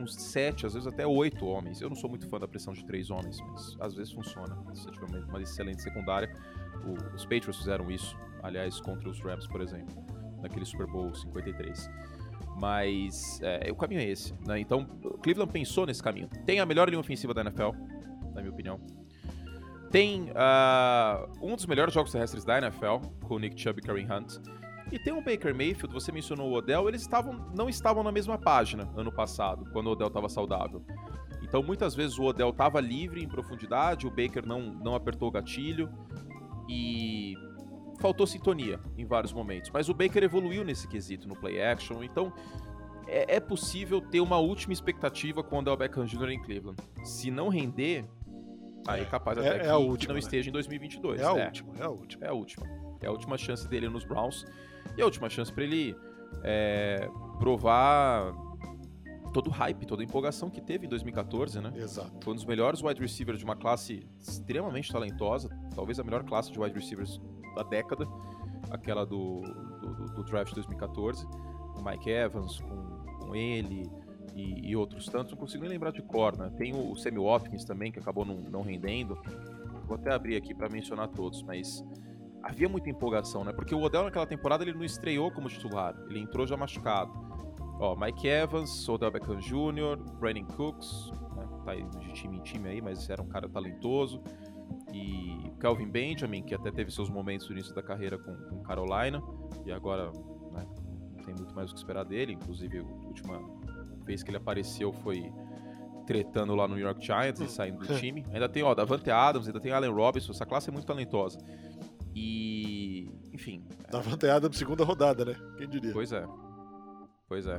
[0.00, 1.80] uns sete, às vezes até oito homens.
[1.80, 4.56] Eu não sou muito fã da pressão de três homens, mas às vezes funciona.
[4.74, 6.32] Se você tiver uma excelente secundária,
[6.84, 9.94] o, os Patriots fizeram isso, aliás, contra os Rams, por exemplo,
[10.42, 11.90] naquele Super Bowl 53.
[12.58, 14.34] Mas é, o caminho é esse.
[14.46, 14.60] Né?
[14.60, 14.84] Então,
[15.22, 16.28] Cleveland pensou nesse caminho.
[16.44, 17.70] Tem a melhor linha ofensiva da NFL,
[18.34, 18.80] na minha opinião.
[19.90, 24.06] Tem uh, um dos melhores jogos terrestres da NFL, com o Nick Chubb e Kareem
[24.06, 24.36] Hunt.
[24.92, 28.36] E tem o Baker Mayfield, você mencionou o Odell, eles estavam, não estavam na mesma
[28.36, 30.84] página ano passado, quando o Odell estava saudável.
[31.42, 35.30] Então muitas vezes o Odell estava livre em profundidade, o Baker não, não apertou o
[35.30, 35.90] gatilho
[36.68, 37.34] e
[38.00, 39.70] faltou sintonia em vários momentos.
[39.72, 42.32] Mas o Baker evoluiu nesse quesito no play action, então
[43.06, 46.30] é, é possível ter uma última expectativa com o Odell Beckham Jr.
[46.30, 46.80] em Cleveland.
[47.04, 48.04] Se não render,
[48.86, 50.20] aí é capaz até é, que, é última, que, não né?
[50.20, 51.20] esteja em 2022.
[51.20, 51.46] É a é.
[51.46, 52.26] última, é a última.
[52.26, 52.66] É a última.
[53.02, 54.44] É a última chance dele nos Browns.
[54.96, 55.96] E a última chance para ele
[56.42, 58.32] é, provar
[59.32, 61.72] todo o hype, toda a empolgação que teve em 2014, né?
[61.76, 62.12] Exato.
[62.22, 66.50] Foi um dos melhores wide receivers de uma classe extremamente talentosa, talvez a melhor classe
[66.50, 67.20] de wide receivers
[67.54, 68.06] da década,
[68.70, 73.90] aquela do, do, do draft de 2014, com Mike Evans, com, com ele
[74.34, 76.50] e, e, outros tantos, não consigo nem lembrar de cor, né?
[76.56, 79.18] Tem o Sammy Watkins também, que acabou não, não rendendo.
[79.86, 81.84] Vou até abrir aqui para mencionar todos, mas
[82.42, 83.52] havia muita empolgação, né?
[83.52, 87.12] Porque o Odell naquela temporada ele não estreou como titular, ele entrou já machucado.
[87.78, 91.48] Ó, Mike Evans, Odell Beckham Jr., Brandon Cooks, né?
[91.64, 94.22] tá aí de time em time aí, mas era um cara talentoso.
[94.92, 99.22] E Calvin Benjamin, que até teve seus momentos no início da carreira com, com Carolina,
[99.64, 100.10] e agora
[100.52, 100.66] né,
[101.16, 102.32] não tem muito mais o que esperar dele.
[102.32, 103.40] Inclusive, a última
[104.04, 105.32] vez que ele apareceu foi
[106.06, 108.26] tretando lá no New York Giants e saindo do time.
[108.32, 111.38] Ainda tem, ó, Davante Adams, ainda tem Allen Robinson, essa classe é muito talentosa.
[112.20, 113.64] E, enfim.
[113.90, 115.36] Tava anteada segunda rodada, né?
[115.56, 115.92] Quem diria?
[115.92, 116.26] Pois é.
[117.26, 117.58] Pois é.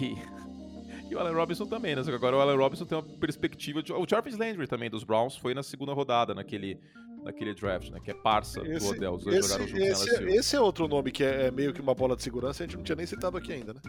[0.00, 0.16] E,
[1.12, 2.02] e o Allen Robinson também, né?
[2.02, 3.92] Só que agora o Allen Robinson tem uma perspectiva de.
[3.92, 6.80] O Jarvis Landry também dos Browns foi na segunda rodada, naquele,
[7.22, 8.00] naquele draft, né?
[8.02, 9.14] Que é parça esse, do Odell.
[9.14, 11.80] Os dois esse, jogaram junto esse, esse é outro nome que é, é meio que
[11.82, 13.80] uma bola de segurança, a gente não tinha nem citado aqui ainda, né?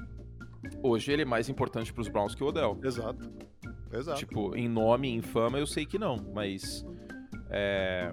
[0.83, 2.77] Hoje ele é mais importante para os Browns que o Odell.
[2.83, 3.31] Exato.
[3.93, 4.19] Exato.
[4.19, 6.85] Tipo, em nome, em fama, eu sei que não, mas.
[7.49, 8.11] É,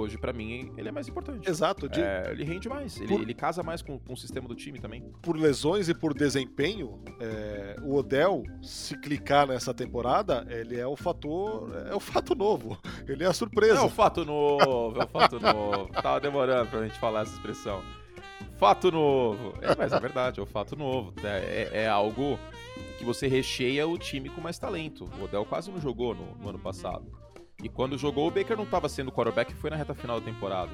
[0.00, 1.48] hoje para mim ele é mais importante.
[1.48, 1.88] Exato.
[1.88, 2.00] De...
[2.00, 3.20] É, ele rende mais, ele, por...
[3.20, 5.02] ele, casa mais com, com, o sistema do time também.
[5.22, 10.96] Por lesões e por desempenho, é, o Odell, se clicar nessa temporada, ele é o
[10.96, 12.78] fator, é o fato novo.
[13.08, 13.80] Ele é a surpresa.
[13.80, 15.88] É o fato novo, é o fato novo.
[16.00, 17.82] Tava demorando pra gente falar essa expressão.
[18.56, 19.54] Fato novo.
[19.60, 21.12] É, mas é verdade, é o fato novo.
[21.22, 22.38] É, é, é algo
[22.98, 25.08] que você recheia o time com mais talento.
[25.18, 27.21] O Odell quase não jogou no, no ano passado.
[27.62, 30.72] E quando jogou, o Baker não estava sendo quarterback, foi na reta final da temporada.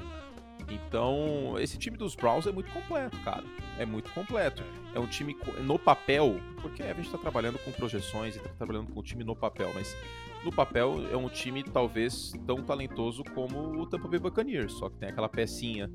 [0.67, 3.43] Então, esse time dos Browns é muito completo, cara.
[3.77, 4.63] É muito completo.
[4.93, 8.91] É um time no papel, porque a gente está trabalhando com projeções e está trabalhando
[8.91, 9.95] com o time no papel, mas
[10.43, 14.97] no papel é um time talvez tão talentoso como o Tampa Bay Buccaneers, só que
[14.97, 15.91] tem aquela pecinha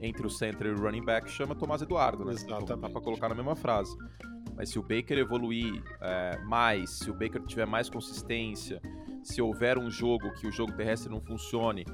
[0.00, 2.32] entre o center e o running back chama Tomás Eduardo, né?
[2.32, 2.80] Exatamente.
[2.80, 3.96] Dá para colocar na mesma frase.
[4.56, 8.80] Mas se o Baker evoluir é, mais, se o Baker tiver mais consistência,
[9.22, 11.84] se houver um jogo que o jogo terrestre não funcione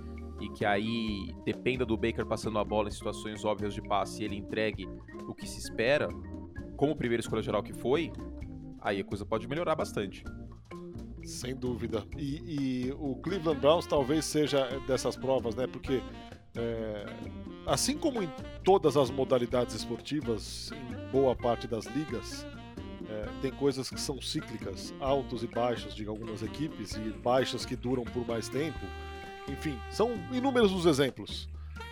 [0.41, 4.25] e que aí dependa do Baker passando a bola em situações óbvias de passe e
[4.25, 4.89] ele entregue
[5.29, 6.09] o que se espera,
[6.77, 8.13] como primeira escolha geral que foi,
[8.81, 10.25] aí a coisa pode melhorar bastante.
[11.25, 12.05] Sem dúvida.
[12.17, 15.67] E, e o Cleveland Browns talvez seja dessas provas, né?
[15.67, 16.03] Porque
[16.57, 17.07] é,
[17.67, 18.31] assim como em
[18.65, 22.47] todas as modalidades esportivas, em boa parte das ligas,
[23.09, 27.77] é, tem coisas que são cíclicas, altos e baixos de algumas equipes e baixas que
[27.77, 28.81] duram por mais tempo.
[29.49, 31.49] Enfim, são inúmeros os exemplos.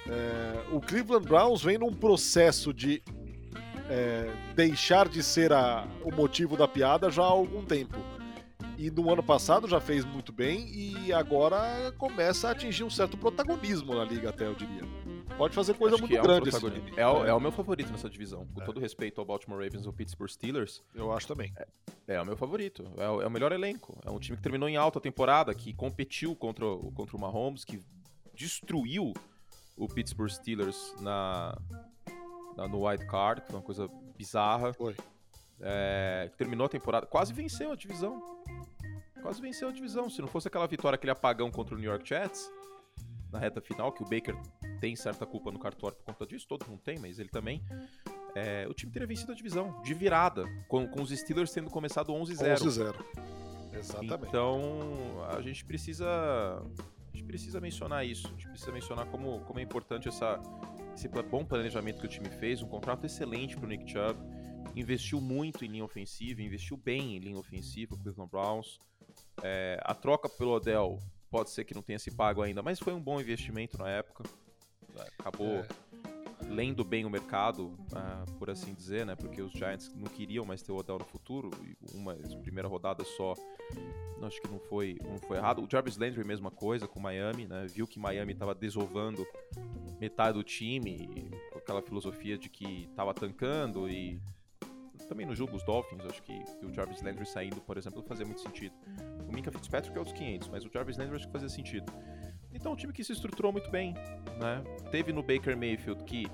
[0.09, 3.03] É, o Cleveland Browns vem num processo de
[3.89, 7.99] é, deixar de ser a, o motivo da piada já há algum tempo.
[8.79, 13.17] E no ano passado já fez muito bem e agora começa a atingir um certo
[13.19, 14.83] protagonismo na liga, até eu diria.
[15.41, 16.51] Pode fazer coisa Acho muito que é um grande.
[16.51, 16.93] time.
[16.99, 18.47] É, o, é o meu favorito nessa divisão.
[18.55, 21.51] Com todo respeito ao Baltimore Ravens ou Pittsburgh Steelers, Eu acho também.
[22.07, 22.85] é o meu favorito.
[22.99, 23.99] É o, é o melhor elenco.
[24.05, 27.65] É um time que terminou em alta temporada, que competiu contra, o- contra o Mahomes,
[27.65, 27.81] que
[28.35, 29.15] destruiu
[29.79, 31.57] o Pittsburgh Steelers na,
[32.57, 34.75] na- no wild card, que foi uma coisa bizarra.
[34.75, 34.95] Foi.
[35.63, 38.23] É, que terminou a temporada, quase venceu a divisão.
[39.23, 40.09] Quase venceu a divisão.
[40.11, 42.51] Se não fosse aquela vitória, aquele apagão contra o New York Jets,
[43.33, 44.35] na reta final, que o Baker
[44.81, 47.63] tem certa culpa no cartório por conta disso, todo mundo tem, mas ele também.
[48.35, 52.13] é, o time teria vencido a divisão, de virada, com, com os Steelers tendo começado
[52.13, 52.59] 11-0.
[52.59, 53.41] 11-0.
[53.73, 54.27] Exatamente.
[54.29, 56.07] Então, a gente precisa.
[56.07, 58.27] A gente precisa mencionar isso.
[58.27, 60.41] A gente precisa mencionar como, como é importante essa,
[60.95, 64.19] esse bom planejamento que o time fez, um contrato excelente pro Nick Chubb.
[64.77, 68.79] Investiu muito em linha ofensiva, investiu bem em linha ofensiva, o Cleveland Browns.
[69.43, 72.93] É, a troca pelo Odell pode ser que não tenha se pago ainda, mas foi
[72.93, 74.25] um bom investimento na época.
[74.97, 75.67] É, Acabou É.
[76.49, 79.15] lendo bem o mercado, ah, por assim dizer, né?
[79.15, 81.51] Porque os Giants não queriam mais ter o Odell no futuro,
[81.95, 83.35] uma primeira rodada só,
[84.23, 85.63] acho que não foi, não foi errado.
[85.63, 87.67] O Jarvis Landry, mesma coisa com Miami, né?
[87.69, 89.27] Viu que Miami estava desovando
[90.01, 94.21] metade do time, com aquela filosofia de que estava tancando e
[95.09, 98.25] também no jogo os Dolphins, acho que, que o Jarvis Landry saindo, por exemplo, fazia
[98.25, 98.75] muito sentido.
[99.29, 101.93] O Minka Fitzpatrick é outros 500, mas o Jarvis Landry acho que fazia sentido.
[102.53, 103.95] Então, um time que se estruturou muito bem,
[104.41, 104.63] né?
[104.91, 106.27] Teve no Baker Mayfield que,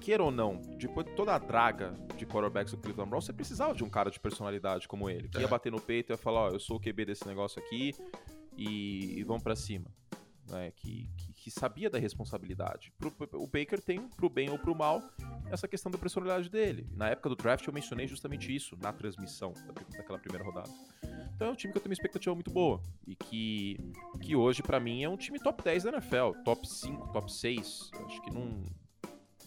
[0.00, 3.74] queira ou não, depois de toda a draga de quarterbacks do Cleveland Browns, você precisava
[3.74, 5.48] de um cara de personalidade como ele, que ia É.
[5.48, 7.94] bater no peito e ia falar, ó, eu sou o QB desse negócio aqui
[8.56, 9.86] e, e vamos pra cima.
[10.50, 10.72] Né?
[10.74, 12.92] Que, que, que sabia da responsabilidade.
[12.96, 15.02] Pro- o Baker tem, pro bem ou pro mal,
[15.50, 16.86] essa questão da personalidade dele.
[16.94, 20.70] Na época do draft eu mencionei justamente isso na transmissão da- daquela primeira rodada.
[21.34, 23.76] Então é um time que eu tenho uma expectativa muito boa e que,
[24.20, 27.90] que hoje pra mim é um time top 10 da NFL, top 5, top 6.
[28.06, 28.62] Acho que não,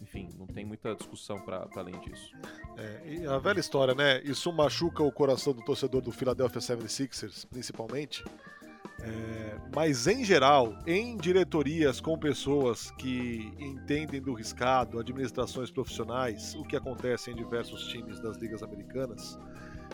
[0.01, 2.33] enfim, não tem muita discussão pra além disso.
[2.75, 4.21] É, a velha história, né?
[4.23, 8.21] Isso machuca o coração do torcedor do Philadelphia 76ers, principalmente.
[9.01, 16.63] É, mas em geral, em diretorias com pessoas que entendem do riscado, administrações profissionais, o
[16.63, 19.37] que acontece em diversos times das ligas americanas,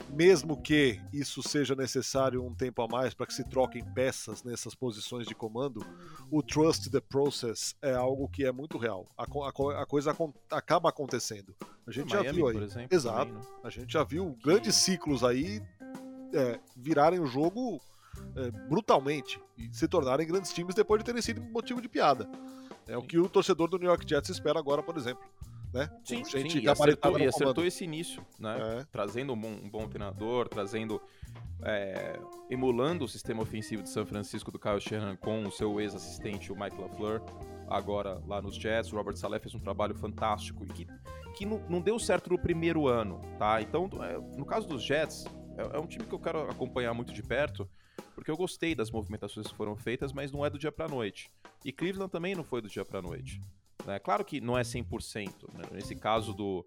[0.09, 4.75] mesmo que isso seja necessário um tempo a mais para que se troquem peças nessas
[4.75, 5.85] posições de comando,
[6.29, 9.07] o trust the process é algo que é muito real.
[9.17, 10.15] A, a a coisa
[10.49, 11.55] acaba acontecendo.
[11.85, 12.57] A gente já Miami, viu aí.
[12.57, 12.95] exemplo.
[12.95, 13.25] Exato.
[13.25, 13.41] também, né?
[13.63, 15.61] A gente já viu grandes ciclos aí
[16.33, 17.81] é, virarem o jogo
[18.35, 22.29] é, brutalmente e se tornarem grandes times depois de terem sido motivo de piada.
[22.87, 23.07] É o Sim.
[23.07, 25.23] que o torcedor do New York Jets espera agora, por exemplo.
[25.73, 25.89] Né?
[26.03, 28.57] Sim, gente sim, e acertou, e acertou esse início, né?
[28.59, 31.01] É, trazendo um bom, um bom treinador, trazendo.
[31.63, 32.19] é,
[32.49, 36.59] emulando o sistema ofensivo de São Francisco do Kyle Shanahan com o seu ex-assistente, o
[36.59, 37.21] Mike LaFleur,
[37.69, 38.91] agora lá nos Jets.
[38.91, 40.87] O Robert Saleh fez um trabalho fantástico e que,
[41.37, 43.61] que não, não deu certo no primeiro ano, tá?
[43.61, 45.25] Então, é, no caso dos Jets,
[45.57, 47.69] é, é um time que eu quero acompanhar muito de perto,
[48.13, 51.29] porque eu gostei das movimentações que foram feitas, mas não é do dia pra noite.
[51.63, 53.41] E Cleveland também não foi do dia pra noite.
[53.85, 53.99] né?
[53.99, 55.53] Claro que não é 100%.
[55.53, 55.63] Né?
[55.71, 56.65] Nesse caso do,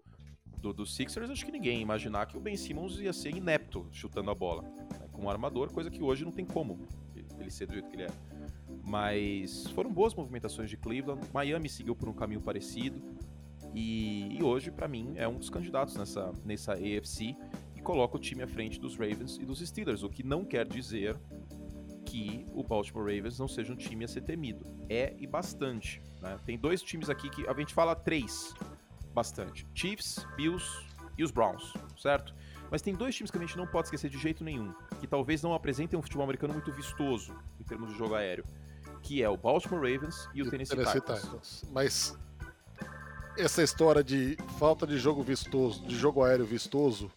[0.57, 3.87] do, do Sixers, acho que ninguém ia imaginar que o Ben Simmons ia ser inepto
[3.91, 4.63] chutando a bola.
[4.63, 5.07] Né?
[5.11, 6.87] Como armador, coisa que hoje não tem como
[7.39, 8.11] ele ser do jeito que ele é.
[8.83, 11.21] Mas foram boas movimentações de Cleveland.
[11.33, 13.01] Miami seguiu por um caminho parecido.
[13.73, 17.35] E, e hoje, pra mim, é um dos candidatos nessa, nessa AFC
[17.85, 21.15] coloca o time à frente dos Ravens e dos Steelers, o que não quer dizer
[22.03, 24.65] que o Baltimore Ravens não seja um time a ser temido.
[24.89, 26.01] É e bastante.
[26.19, 26.37] né?
[26.45, 28.53] Tem dois times aqui que a gente fala três
[29.13, 30.65] bastante: Chiefs, Bills
[31.15, 32.33] e os Browns, certo?
[32.71, 35.43] Mas tem dois times que a gente não pode esquecer de jeito nenhum, que talvez
[35.43, 38.43] não apresentem um futebol americano muito vistoso em termos de jogo aéreo,
[39.03, 41.21] que é o Baltimore Ravens e o Tennessee, Tennessee Titans.
[41.21, 41.65] Titans.
[41.71, 42.17] Mas
[43.37, 47.11] essa história de falta de jogo vistoso, de jogo aéreo vistoso,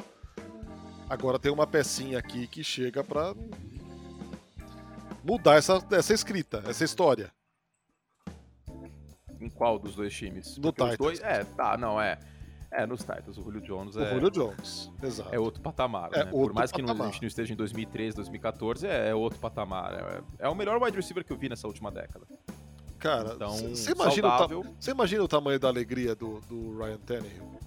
[1.09, 3.35] agora tem uma pecinha aqui que chega pra
[5.25, 7.31] mudar essa, essa escrita, essa história.
[9.41, 10.57] Em qual dos dois times?
[10.59, 10.97] No Titans.
[10.99, 12.19] dois, é, tá, não, é.
[12.71, 15.35] É, nos Titans, o Julio Jones O é, Julio Jones, exato.
[15.35, 16.25] é outro patamar, É né?
[16.27, 17.13] Por outro mais que não- a patamar.
[17.13, 19.95] gente não esteja em 2013, 2014, é, é outro patamar.
[19.95, 22.27] É, é o melhor wide receiver que eu vi nessa última década.
[22.99, 27.58] Cara, Então, você imagina, o ta- imagina o tamanho da alegria do, do Ryan Tannehill?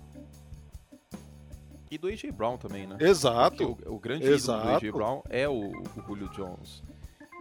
[1.92, 2.32] E do A.J.
[2.32, 2.96] Brown também, né?
[3.02, 3.78] Exato.
[3.86, 4.68] O, o grande ídolo do Exato.
[4.70, 4.92] A.J.
[4.94, 6.82] Brown é o, o Julio Jones.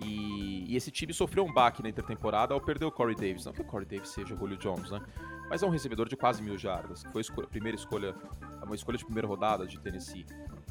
[0.02, 3.44] E, e esse time sofreu um baque na intertemporada ao perder o Corey Davis.
[3.44, 5.00] Não que o Corey Davis seja o Julio Jones, né?
[5.48, 8.14] Mas é um recebedor de quase mil jardas, foi a primeira escolha,
[8.62, 10.24] uma escolha de primeira rodada de Tennessee.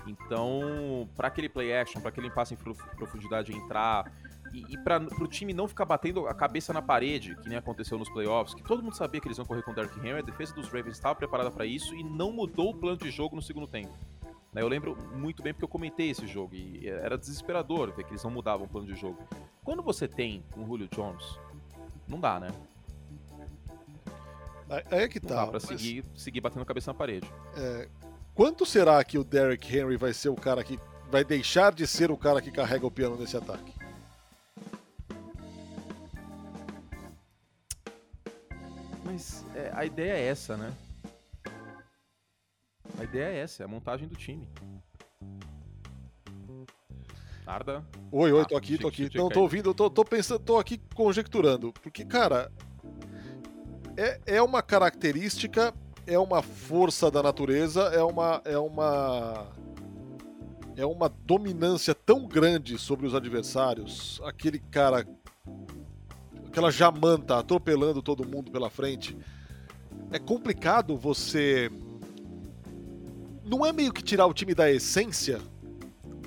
[0.08, 4.10] Então, para aquele play action, para aquele passe em prof- profundidade entrar,
[4.54, 7.98] e, e para o time não ficar batendo a cabeça na parede, que nem aconteceu
[7.98, 10.22] nos playoffs, que todo mundo sabia que eles iam correr com o Derrick Henry, a
[10.22, 13.42] defesa dos Ravens estava preparada para isso e não mudou o plano de jogo no
[13.42, 13.94] segundo tempo.
[14.54, 18.12] Né, eu lembro muito bem porque eu comentei esse jogo e era desesperador ver que
[18.12, 19.18] eles não mudavam o plano de jogo.
[19.64, 21.40] Quando você tem um Julio Jones,
[22.08, 22.50] não dá, né?
[24.90, 25.36] É que tá.
[25.36, 25.64] Não dá pra mas...
[25.64, 27.32] seguir, seguir batendo a cabeça na parede.
[27.56, 27.88] É,
[28.36, 30.80] quanto será que o Derrick Henry vai ser o cara que
[31.12, 33.79] vai deixar de ser o cara que carrega o piano nesse ataque?
[39.80, 40.74] A ideia é essa, né?
[43.00, 44.46] A ideia é essa, é a montagem do time.
[47.48, 47.86] Arda.
[48.12, 49.10] Oi, oi, tô aqui, tô aqui.
[49.16, 51.72] Não, tô ouvindo, tô, tô pensando, tô aqui conjecturando.
[51.82, 52.52] Porque, cara,
[53.96, 55.74] é, é uma característica,
[56.06, 58.42] é uma força da natureza, é uma.
[58.44, 59.48] É uma.
[60.76, 64.20] É uma dominância tão grande sobre os adversários.
[64.26, 65.08] Aquele cara.
[66.48, 69.18] Aquela jamanta atropelando todo mundo pela frente.
[70.12, 71.72] É complicado você.
[73.44, 75.40] Não é meio que tirar o time da essência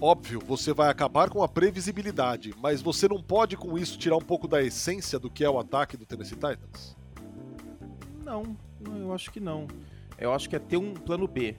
[0.05, 4.21] Óbvio, você vai acabar com a previsibilidade, mas você não pode com isso tirar um
[4.21, 6.97] pouco da essência do que é o ataque do Tennessee Titans?
[8.25, 8.57] Não,
[8.97, 9.69] eu acho que não.
[10.19, 11.55] Eu acho que é ter um plano B.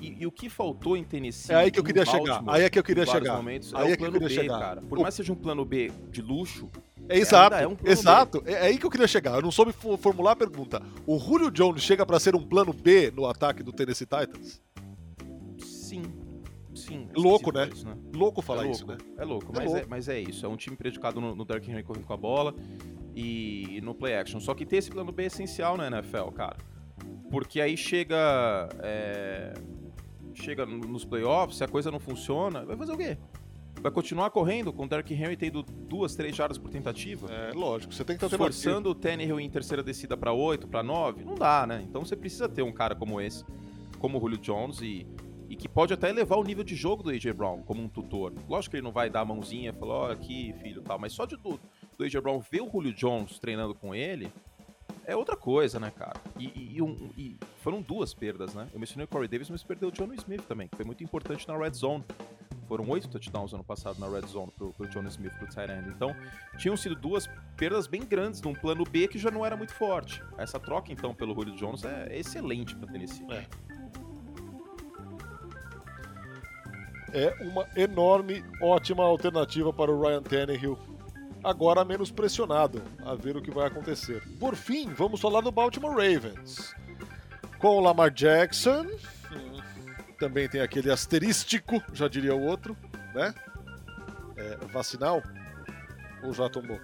[0.00, 1.52] E, e o que faltou em Tennessee.
[1.52, 2.42] É aí que eu queria chegar.
[2.46, 3.36] Aí é que eu queria chegar.
[3.36, 4.58] Momentos, aí é, é que eu queria B, chegar.
[4.58, 4.82] Cara.
[4.82, 5.02] Por o...
[5.02, 6.68] mais que seja um plano B de luxo.
[7.08, 8.42] É exato, é um exato.
[8.42, 8.50] B.
[8.50, 9.36] É aí que eu queria chegar.
[9.36, 10.82] Eu não soube formular a pergunta.
[11.06, 14.60] O Julio Jones chega para ser um plano B no ataque do Tennessee Titans?
[15.58, 16.02] Sim,
[16.74, 17.08] sim.
[17.14, 17.70] Louco, né?
[17.72, 17.96] Isso, né?
[18.14, 18.96] Louco falar é louco, isso, né?
[19.16, 19.80] É louco, é mas, louco.
[19.80, 20.44] É, mas é isso.
[20.44, 22.54] É um time predicado no, no Dark Henry correndo com a bola
[23.14, 24.40] e no play action.
[24.40, 26.56] Só que ter esse plano B é essencial na NFL, cara.
[27.30, 28.68] Porque aí chega.
[28.80, 29.54] É,
[30.42, 33.16] chega nos playoffs, se a coisa não funciona, vai fazer o quê?
[33.80, 37.30] Vai continuar correndo com o Derrick Henry tendo duas, três jardas por tentativa?
[37.30, 37.94] É, lógico.
[37.94, 41.24] Você tem que estar Forçando o Tannehill em terceira descida para 8, para 9?
[41.24, 41.84] Não dá, né?
[41.88, 43.44] Então você precisa ter um cara como esse,
[43.98, 45.06] como o Julio Jones, e
[45.48, 48.32] e que pode até elevar o nível de jogo do AJ Brown como um tutor.
[48.48, 51.12] Lógico que ele não vai dar a mãozinha e falar, olha aqui, filho, tal, mas
[51.12, 51.60] só de do,
[51.96, 54.30] do AJ Brown ver o Julio Jones treinando com ele
[55.06, 56.20] é outra coisa, né, cara?
[56.36, 58.68] E, e, um, e foram duas perdas, né?
[58.74, 61.46] Eu mencionei o Corey Davis, mas perdeu o John Smith também, que foi muito importante
[61.46, 62.04] na red zone.
[62.66, 65.88] Foram oito touchdowns ano passado na red zone pro, pro John Smith, pro end.
[65.90, 66.14] Então,
[66.58, 70.20] tinham sido duas perdas bem grandes num plano B que já não era muito forte.
[70.36, 73.24] Essa troca, então, pelo Julio Jones é excelente pra Tennessee.
[73.30, 73.46] É.
[77.12, 80.76] é uma enorme, ótima alternativa para o Ryan Tannehill,
[81.46, 84.20] agora menos pressionado, a ver o que vai acontecer.
[84.40, 86.74] Por fim, vamos falar do Baltimore Ravens.
[87.60, 88.84] Com o Lamar Jackson,
[90.18, 92.76] também tem aquele asterístico, já diria o outro,
[93.14, 93.32] né?
[94.36, 95.22] É, vacinal?
[96.24, 96.80] Ou já tomou?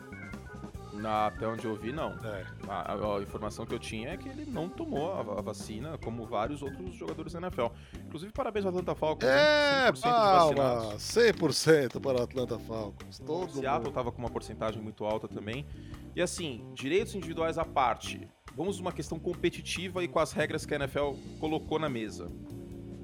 [0.93, 2.11] Na, até onde eu vi, não.
[2.25, 2.45] É.
[2.69, 6.27] A, a, informação que eu tinha é que ele não tomou a, a, vacina, como
[6.27, 7.67] vários outros jogadores da NFL.
[8.07, 9.29] Inclusive, parabéns ao Atlanta Falcons.
[9.29, 13.19] É, 100% palma, 100% para o Atlanta Falcons.
[13.19, 15.67] Todo o Seattle estava com uma porcentagem muito alta também.
[16.15, 18.29] E assim, direitos individuais à parte.
[18.55, 22.31] Vamos uma questão competitiva e com as regras que a NFL colocou na mesa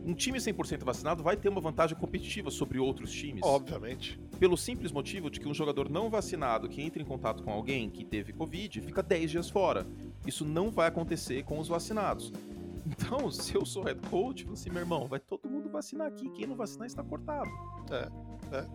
[0.09, 3.43] um time 100% vacinado vai ter uma vantagem competitiva sobre outros times.
[3.45, 4.19] Obviamente.
[4.39, 7.91] Pelo simples motivo de que um jogador não vacinado que entra em contato com alguém
[7.91, 9.87] que teve Covid fica 10 dias fora.
[10.27, 12.33] Isso não vai acontecer com os vacinados.
[12.91, 16.31] Então, se eu sou head coach, assim, meu irmão, vai todo mundo vacinar aqui.
[16.31, 17.51] Quem não vacinar está cortado.
[17.91, 18.09] É,
[18.57, 18.67] é.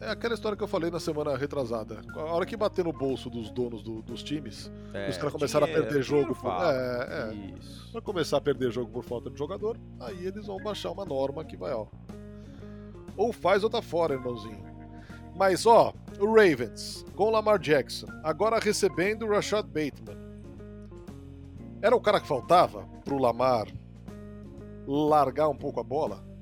[0.00, 2.00] É aquela história que eu falei na semana retrasada.
[2.16, 5.66] A hora que bater no bolso dos donos do, dos times, é, os caras começaram
[5.66, 6.34] a perder jogo.
[6.34, 7.34] Por, é, é.
[7.58, 7.92] Isso.
[7.92, 11.44] Vai começar a perder jogo por falta de jogador, aí eles vão baixar uma norma
[11.44, 11.86] que vai, ó.
[13.16, 14.73] Ou faz ou tá fora, irmãozinho.
[15.34, 20.22] Mas, ó, o Ravens, com Lamar Jackson, agora recebendo o Rashad Bateman.
[21.82, 23.66] Era o cara que faltava pro Lamar
[24.86, 26.34] largar um pouco a bola?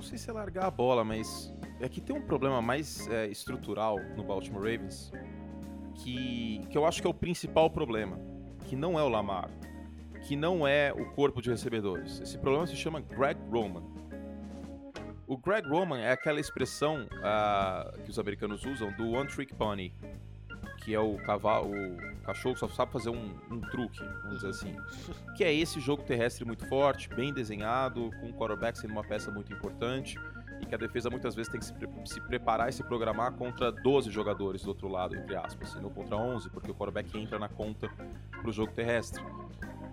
[0.00, 3.26] não sei se é largar a bola, mas é que tem um problema mais é,
[3.26, 5.12] estrutural no Baltimore Ravens
[5.96, 8.18] que, que eu acho que é o principal problema,
[8.64, 9.50] que não é o Lamar,
[10.22, 12.18] que não é o corpo de recebedores.
[12.18, 13.82] Esse problema se chama Greg Roman.
[15.30, 19.94] O Greg Roman é aquela expressão uh, que os americanos usam do one trick pony,
[20.78, 24.76] que é o cavalo, o cachorro só sabe fazer um, um, truque, vamos dizer assim.
[25.36, 29.30] Que é esse jogo terrestre muito forte, bem desenhado, com o quarterback sendo uma peça
[29.30, 30.18] muito importante
[30.60, 33.32] e que a defesa muitas vezes tem que se, pre se preparar e se programar
[33.34, 37.16] contra 12 jogadores do outro lado, entre aspas, e não contra 11, porque o quarterback
[37.16, 37.88] entra na conta
[38.32, 39.22] para o jogo terrestre.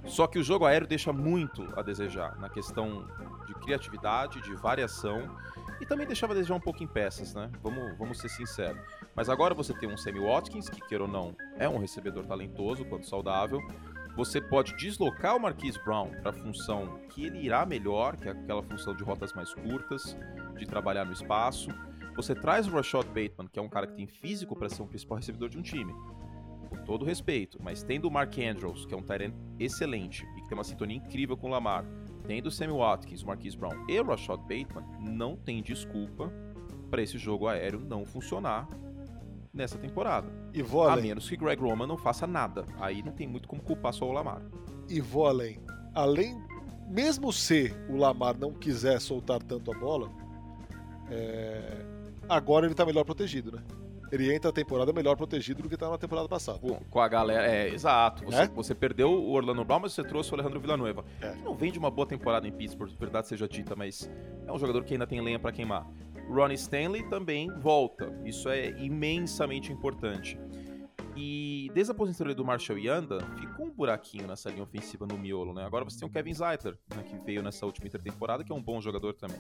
[0.08, 3.06] Só que o jogo aéreo deixa muito a desejar na questão
[3.48, 5.36] de criatividade, de variação
[5.80, 7.50] e também deixava desejar um pouco em peças, né?
[7.62, 8.80] Vamos, vamos ser sinceros.
[9.16, 12.86] Mas agora você tem um Sammy Watkins, que queira ou não, é um recebedor talentoso
[12.86, 13.62] quando saudável.
[14.16, 18.32] Você pode deslocar o Marquise Brown para a função que ele irá melhor, que é
[18.32, 20.18] aquela função de rotas mais curtas,
[20.58, 21.70] de trabalhar no espaço.
[22.16, 24.88] Você traz o Rashad Bateman, que é um cara que tem físico para ser um
[24.88, 25.94] principal recebedor de um time
[26.68, 30.48] com todo respeito, mas tendo o Mark Andrews, que é um Tyrant excelente e que
[30.48, 31.86] tem uma sintonia incrível com o Lamar,
[32.28, 36.32] tendo Sammy Watkins, Marquise Brown e Rashad Bateman, não tem desculpa
[36.90, 38.68] para esse jogo aéreo não funcionar
[39.54, 40.28] nessa temporada.
[40.54, 41.00] E vou além.
[41.00, 42.66] A menos que Greg Roman não faça nada.
[42.80, 44.42] Aí não tem muito como culpar só o Lamar.
[44.90, 45.60] E vou além.
[45.96, 46.38] Além,
[46.88, 50.12] mesmo se o Lamar não quiser soltar tanto a bola,
[51.10, 51.86] é...
[52.30, 53.64] agora ele tá melhor protegido, né?
[54.12, 56.60] Ele entra a temporada melhor protegido do que estava na temporada passada.
[56.60, 58.26] Com, com, a galera, é, exato.
[58.26, 58.48] Você, é?
[58.48, 61.06] você, perdeu o Orlando Brown, mas você trouxe o Alejandro Villanueva.
[61.22, 61.34] É.
[61.44, 64.10] Não vem de uma boa temporada em Pittsburgh, verdade seja dita, mas
[64.46, 65.88] é um jogador que ainda tem lenha para queimar.
[66.30, 68.14] Ronnie Stanley também volta.
[68.26, 70.38] Isso é imensamente importante.
[71.18, 75.52] E desde a aposentadoria do Marshall Yanda, ficou um buraquinho nessa linha ofensiva no miolo,
[75.52, 75.66] né?
[75.66, 78.62] Agora você tem o Kevin Zeitler, né, que veio nessa última intertemporada, que é um
[78.62, 79.40] bom jogador também.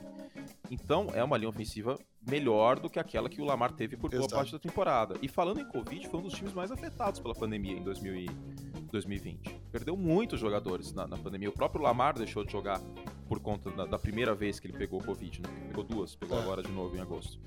[0.71, 1.95] Então, é uma linha ofensiva
[2.27, 4.35] melhor do que aquela que o Lamar teve por boa Exato.
[4.35, 5.15] parte da temporada.
[5.21, 9.61] E falando em Covid, foi um dos times mais afetados pela pandemia em 2020.
[9.71, 11.49] Perdeu muitos jogadores na, na pandemia.
[11.49, 12.81] O próprio Lamar deixou de jogar
[13.27, 15.49] por conta da, da primeira vez que ele pegou Covid, né?
[15.67, 16.41] Pegou duas, pegou é.
[16.41, 17.39] agora de novo em agosto.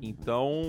[0.00, 0.62] Então,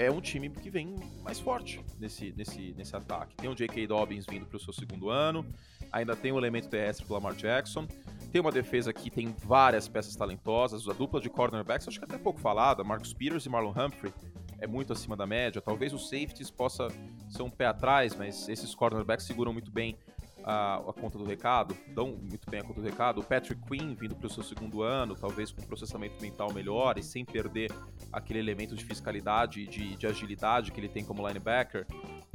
[0.00, 3.36] é um time que vem mais forte nesse, nesse, nesse ataque.
[3.36, 3.86] Tem o J.K.
[3.86, 5.44] Dobbins vindo para o seu segundo ano,
[5.92, 7.86] ainda tem o elemento terrestre do Lamar Jackson,
[8.32, 12.08] tem uma defesa que tem várias peças talentosas, a dupla de cornerbacks, acho que é
[12.08, 14.10] até pouco falada, Marcus Peters e Marlon Humphrey,
[14.58, 15.60] é muito acima da média.
[15.60, 16.88] Talvez os safeties possa
[17.28, 19.98] ser um pé atrás, mas esses cornerbacks seguram muito bem
[20.44, 23.20] a, a, conta do recado, dão muito bem a conta do recado.
[23.20, 26.98] O Patrick Quinn vindo para o seu segundo ano, talvez com um processamento mental melhor
[26.98, 27.70] e sem perder
[28.12, 31.86] aquele elemento de fiscalidade e de, de agilidade que ele tem como linebacker.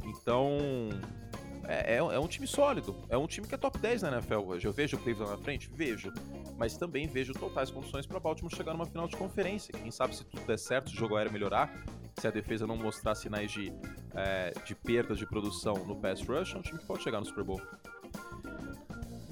[0.04, 0.58] Então,
[1.68, 2.96] é, é, é, um time sólido.
[3.08, 4.66] É um time que é top 10 na NFL hoje.
[4.66, 5.68] Eu vejo o Cleveland na frente?
[5.72, 6.12] Vejo.
[6.56, 9.72] Mas também vejo totais condições para Baltimore chegar numa final de conferência.
[9.72, 11.70] Quem sabe se tudo der certo, o jogo aéreo melhorar,
[12.18, 13.72] se a defesa não mostrar sinais de,
[14.14, 17.26] é, de perdas de produção no pass rush, é um time que pode chegar no
[17.26, 17.60] Super Bowl.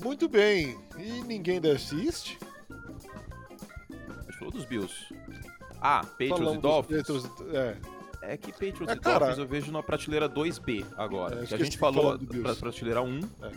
[0.02, 0.78] Muito bem.
[0.98, 2.36] E ninguém East?
[2.70, 4.94] A gente falou dos Bills.
[5.80, 6.98] Ah, Patriots Falamos e Dolphins.
[6.98, 7.76] Patriots, é.
[8.22, 11.42] é que Patriots é, e cara, Dolphins eu vejo na prateleira 2B agora.
[11.42, 13.50] É, que a gente falou pra prateleira 1, é.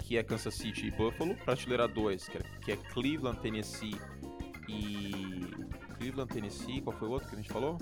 [0.00, 1.34] que é Kansas City e Buffalo.
[1.36, 3.96] Prateleira 2, que é, que é Cleveland, Tennessee
[4.68, 5.46] e...
[5.98, 7.78] Cleveland, Tennessee, qual foi o outro que a gente falou?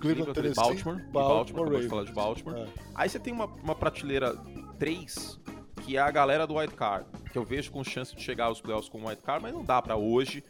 [0.00, 2.56] Cleveland, Tennessee, Baltimore, Baltimore, Baltimore falar de Baltimore.
[2.56, 2.68] É.
[2.94, 4.34] Aí você tem uma, uma prateleira
[4.78, 5.40] 3,
[5.88, 8.60] que é a galera do White Card, que eu vejo com chance de chegar aos
[8.60, 10.44] playoffs com o White Card, mas não dá para hoje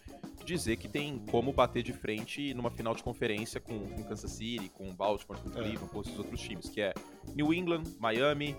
[0.44, 4.68] dizer que tem como bater de frente numa final de conferência com, com Kansas City,
[4.68, 5.52] com Baltimore, com é.
[5.52, 5.88] Cleveland, é.
[5.92, 6.92] com esses outros times, que é
[7.36, 8.56] New England, Miami,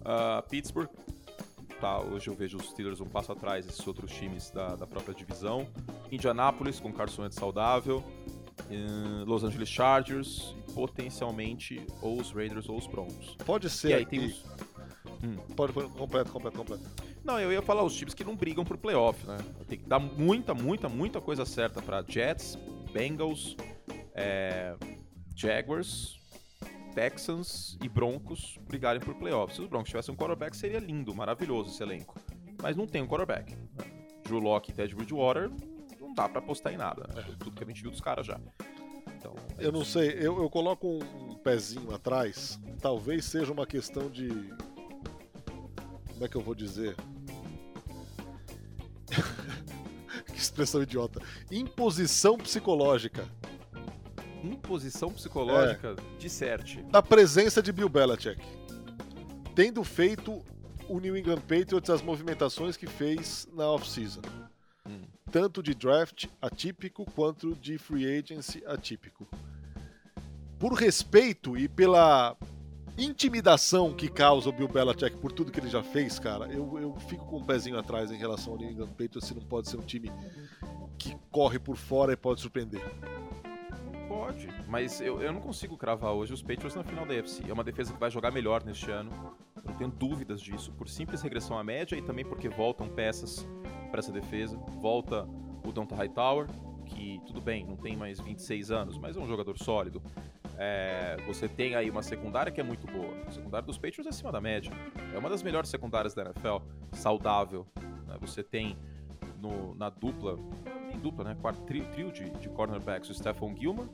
[0.00, 0.90] uh, Pittsburgh.
[1.80, 5.14] Tá, hoje eu vejo os Steelers um passo atrás desses outros times da, da própria
[5.14, 5.66] divisão.
[6.12, 8.04] Indianapolis, com Carson Wentz saudável.
[8.68, 13.36] Uh, Los Angeles Chargers e potencialmente ou os Raiders ou os Broncos.
[13.46, 13.88] Pode ser.
[13.88, 14.44] E aí tem os,
[15.22, 15.36] Hum.
[15.54, 16.82] Pode, completo, completo, completo.
[17.22, 19.38] Não, eu ia falar os times que não brigam por playoff, né?
[19.68, 22.58] Tem que dar muita, muita, muita coisa certa para Jets,
[22.92, 23.56] Bengals,
[24.14, 24.74] é,
[25.36, 26.18] Jaguars,
[26.94, 29.54] Texans e Broncos brigarem por playoff.
[29.54, 32.18] Se os Broncos tivessem um quarterback, seria lindo, maravilhoso esse elenco.
[32.62, 33.54] Mas não tem um quarterback.
[34.24, 35.50] Drew Locke e Ted Bridgewater,
[36.00, 37.08] não dá para apostar em nada.
[37.16, 37.22] É.
[37.36, 38.40] Tudo que a gente viu dos caras já.
[39.16, 42.58] Então, é eu não sei, eu, eu coloco um pezinho atrás.
[42.80, 44.28] Talvez seja uma questão de
[46.20, 46.94] como é que eu vou dizer?
[50.26, 51.18] que expressão idiota.
[51.50, 53.26] Imposição psicológica.
[54.44, 56.18] Imposição psicológica é.
[56.18, 56.82] de certe.
[56.82, 58.38] Da presença de Bill Belichick.
[59.54, 60.44] Tendo feito
[60.90, 64.20] o New England Patriots as movimentações que fez na off-season.
[64.86, 65.00] Hum.
[65.32, 69.26] Tanto de draft atípico quanto de free agency atípico.
[70.58, 72.36] Por respeito e pela
[72.98, 76.94] intimidação que causa o Bill Belichick por tudo que ele já fez, cara, eu, eu
[77.08, 79.76] fico com um pezinho atrás em relação ao New England Patriots se não pode ser
[79.76, 80.10] um time
[80.98, 82.82] que corre por fora e pode surpreender.
[84.06, 87.48] Pode, mas eu, eu não consigo cravar hoje os Patriots na final da AFC.
[87.48, 89.10] É uma defesa que vai jogar melhor neste ano.
[89.56, 93.46] Eu não tenho dúvidas disso, por simples regressão à média e também porque voltam peças
[93.90, 94.56] para essa defesa.
[94.80, 95.28] Volta
[95.64, 96.48] o Donta Hightower,
[96.84, 100.02] que tudo bem, não tem mais 26 anos, mas é um jogador sólido.
[100.62, 103.16] É, você tem aí uma secundária que é muito boa.
[103.26, 104.70] A secundária dos Patriots é acima da média.
[105.14, 106.58] É uma das melhores secundárias da NFL,
[106.92, 107.66] saudável.
[108.06, 108.18] Né?
[108.20, 108.76] Você tem
[109.40, 110.38] no, na dupla,
[111.02, 111.36] dupla, né?
[111.40, 113.88] Quarto, trio, trio de, de cornerbacks, o Stephon Gilman,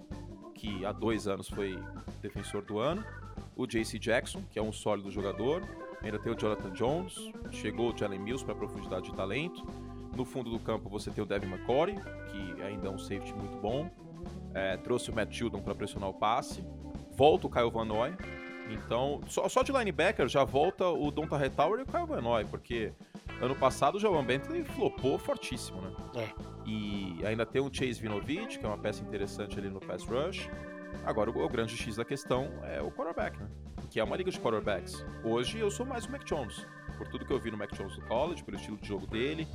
[0.57, 1.79] que há dois anos foi
[2.21, 3.05] defensor do ano,
[3.55, 5.63] o JC Jackson, que é um sólido jogador,
[6.03, 9.65] ainda tem o Jonathan Jones, chegou o Jalen Mills para profundidade de talento.
[10.17, 11.95] No fundo do campo você tem o Devin McCory,
[12.33, 13.89] que ainda é um safety muito bom
[14.57, 16.65] é, trouxe o Matt Judon para pressionar o passe,
[17.15, 18.17] volta o Kyle Van Noy,
[18.71, 22.47] então só, só de linebacker já volta o Donta Hightower e o Kyle Van Noy,
[22.47, 22.91] porque
[23.43, 25.93] ano passado o Jawan Bentley flopou fortíssimo, né?
[26.17, 26.29] É.
[26.65, 30.49] E ainda tem o Chase Vinovich, que é uma peça interessante ali no pass rush.
[31.05, 33.47] Agora, o, o grande X da questão é o quarterback, né?
[33.91, 35.05] Que é uma liga de quarterbacks.
[35.23, 37.95] Hoje eu sou mais o Mac Jones, por tudo que eu vi no Mac Jones
[37.95, 39.47] do college, pelo estilo de jogo dele,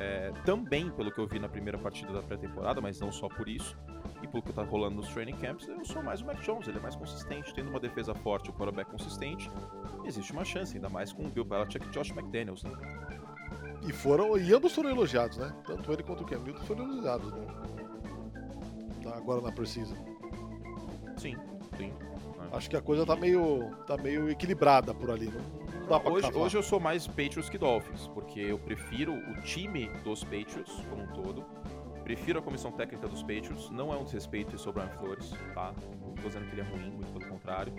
[0.00, 3.48] é, também pelo que eu vi na primeira partida da pré-temporada, mas não só por
[3.48, 3.76] isso
[4.22, 6.78] e pelo que tá rolando nos training camps, eu sou mais o Mac Jones, ele
[6.78, 9.50] é mais consistente, tendo uma defesa forte, o quarterback consistente,
[10.04, 12.72] existe uma chance, ainda mais com o Bill Belichick e Josh McDaniels, né?
[13.86, 15.54] E foram, e ambos foram elogiados, né?
[15.66, 19.96] Tanto ele quanto o Cam Newton foram elogiados no, agora na Precisa.
[21.16, 21.36] Sim,
[21.76, 21.92] sim.
[22.52, 22.56] É.
[22.56, 25.32] Acho que a coisa tá meio, tá meio equilibrada por ali,
[25.86, 30.22] pra hoje, hoje eu sou mais Patriots que Dolphins, porque eu prefiro o time dos
[30.22, 31.44] Patriots como um todo
[32.10, 35.72] Prefiro a comissão técnica dos Patriots, não é um desrespeito sobre o Brian Flores, tá?
[36.04, 37.72] Não tô dizendo que ele é ruim, muito pelo contrário.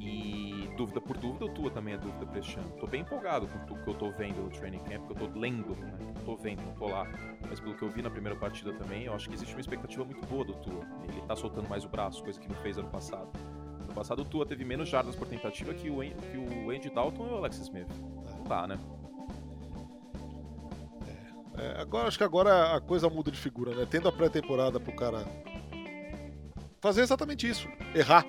[0.00, 2.70] E dúvida por dúvida, o Tua também é dúvida pra este ano.
[2.80, 5.38] Tô bem empolgado com o que eu tô vendo no training camp, que eu tô
[5.38, 5.92] lendo, né?
[6.24, 7.06] Tô vendo, não tô lá.
[7.46, 10.02] Mas pelo que eu vi na primeira partida também, eu acho que existe uma expectativa
[10.06, 10.82] muito boa do Tua.
[11.06, 13.28] Ele tá soltando mais o braço, coisa que não fez ano passado.
[13.86, 17.36] No passado o Tua teve menos jardas por tentativa que o, Andy Dalton e o
[17.36, 17.92] Alex Smith.
[18.48, 18.78] Tá, né?
[21.56, 23.86] É, agora acho que agora a coisa muda de figura, né?
[23.88, 25.24] Tendo a pré-temporada pro cara
[26.80, 28.26] fazer exatamente isso, errar,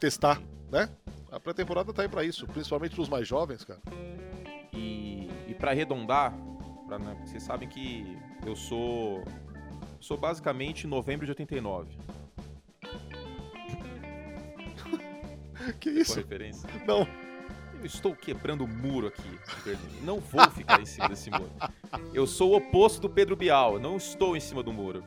[0.00, 0.40] testar,
[0.70, 0.88] né?
[1.30, 3.80] A pré-temporada tá aí para isso, principalmente pros mais jovens, cara.
[4.72, 6.32] E, e para arredondar,
[6.86, 9.22] pra, né, vocês sabem que eu sou
[10.00, 11.98] sou basicamente novembro de 89.
[15.80, 16.16] que isso?
[16.16, 16.68] referência?
[16.86, 17.06] Não.
[17.80, 19.38] Eu estou quebrando o muro aqui.
[20.02, 21.50] Não vou ficar em cima desse muro.
[22.12, 23.78] Eu sou o oposto do Pedro Bial.
[23.78, 25.04] Não estou em cima do muro.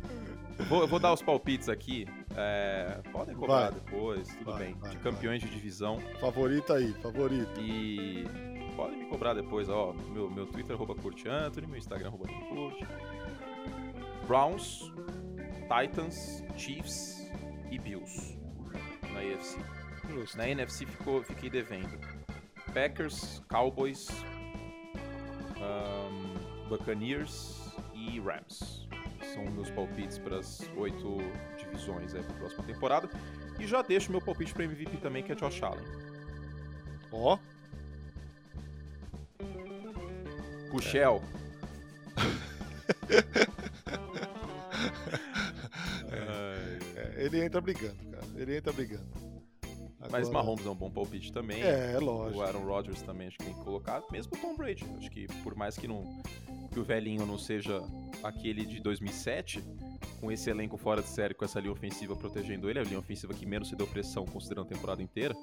[0.58, 2.08] Eu vou, eu vou dar os palpites aqui.
[2.36, 3.72] É, podem cobrar vai.
[3.72, 4.76] depois, tudo vai, bem.
[4.76, 6.00] Vai, de campeões de divisão.
[6.20, 7.60] Favorita aí, favorito.
[7.60, 8.26] E
[8.76, 9.94] podem me cobrar depois, ó.
[10.12, 12.86] Meu, meu Twitter, arroba Curte Anthony, meu Instagram, arroba Curte.
[14.28, 14.92] Browns,
[15.68, 17.30] Titans, Chiefs
[17.72, 18.40] e Bills
[19.20, 20.10] na.
[20.10, 20.38] Justo.
[20.38, 22.00] Na NFC ficou, fiquei devendo.
[22.74, 24.08] Packers, Cowboys,
[25.58, 27.60] um, Buccaneers
[27.94, 28.88] e Rams.
[29.34, 31.18] São meus palpites para as oito
[31.58, 33.10] divisões para a próxima temporada.
[33.60, 35.86] E já deixo meu palpite para MVP também, que é Josh Allen.
[37.12, 37.36] Ó.
[37.36, 37.60] Oh.
[40.72, 41.22] Puxel.
[43.10, 43.24] É.
[47.20, 48.26] é, ele entra brigando, cara.
[48.36, 49.19] Ele entra brigando.
[50.10, 50.24] Agora...
[50.24, 51.62] Mas Mahomes é um bom palpite também.
[51.62, 52.40] É, é lógico.
[52.40, 54.04] O Aaron Rodgers também acho que tem que colocar.
[54.12, 54.86] Mesmo o Tom Brady.
[54.98, 56.04] Acho que por mais que, não,
[56.72, 57.82] que o velhinho não seja
[58.24, 59.64] aquele de 2007,
[60.20, 63.34] com esse elenco fora de série, com essa linha ofensiva protegendo ele, a linha ofensiva
[63.34, 65.36] que menos se deu pressão considerando a temporada inteira,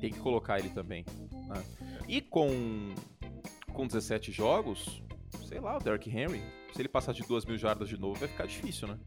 [0.00, 1.04] tem que colocar ele também.
[1.48, 1.64] Né?
[2.08, 2.94] E com,
[3.72, 5.02] com 17 jogos,
[5.48, 6.42] sei lá, o Derrick Henry,
[6.72, 8.98] se ele passar de 2 mil jardas de novo, vai ficar difícil, né?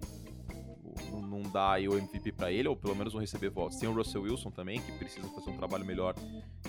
[1.40, 3.78] Não, dá aí o MVP para ele, ou pelo menos não receber votos.
[3.78, 6.16] Tem o Russell Wilson também, que precisa fazer um trabalho melhor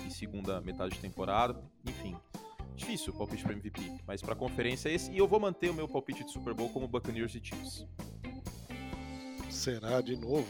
[0.05, 1.61] em segunda metade de temporada.
[1.85, 2.15] Enfim,
[2.75, 5.11] difícil o palpite para MVP, mas para conferência é esse.
[5.11, 7.85] E eu vou manter o meu palpite de Super Bowl como Buccaneers e Chiefs.
[9.49, 10.47] Será de novo?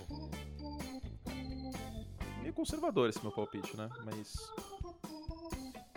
[2.41, 3.89] Meio conservador esse meu palpite, né?
[4.05, 4.51] Mas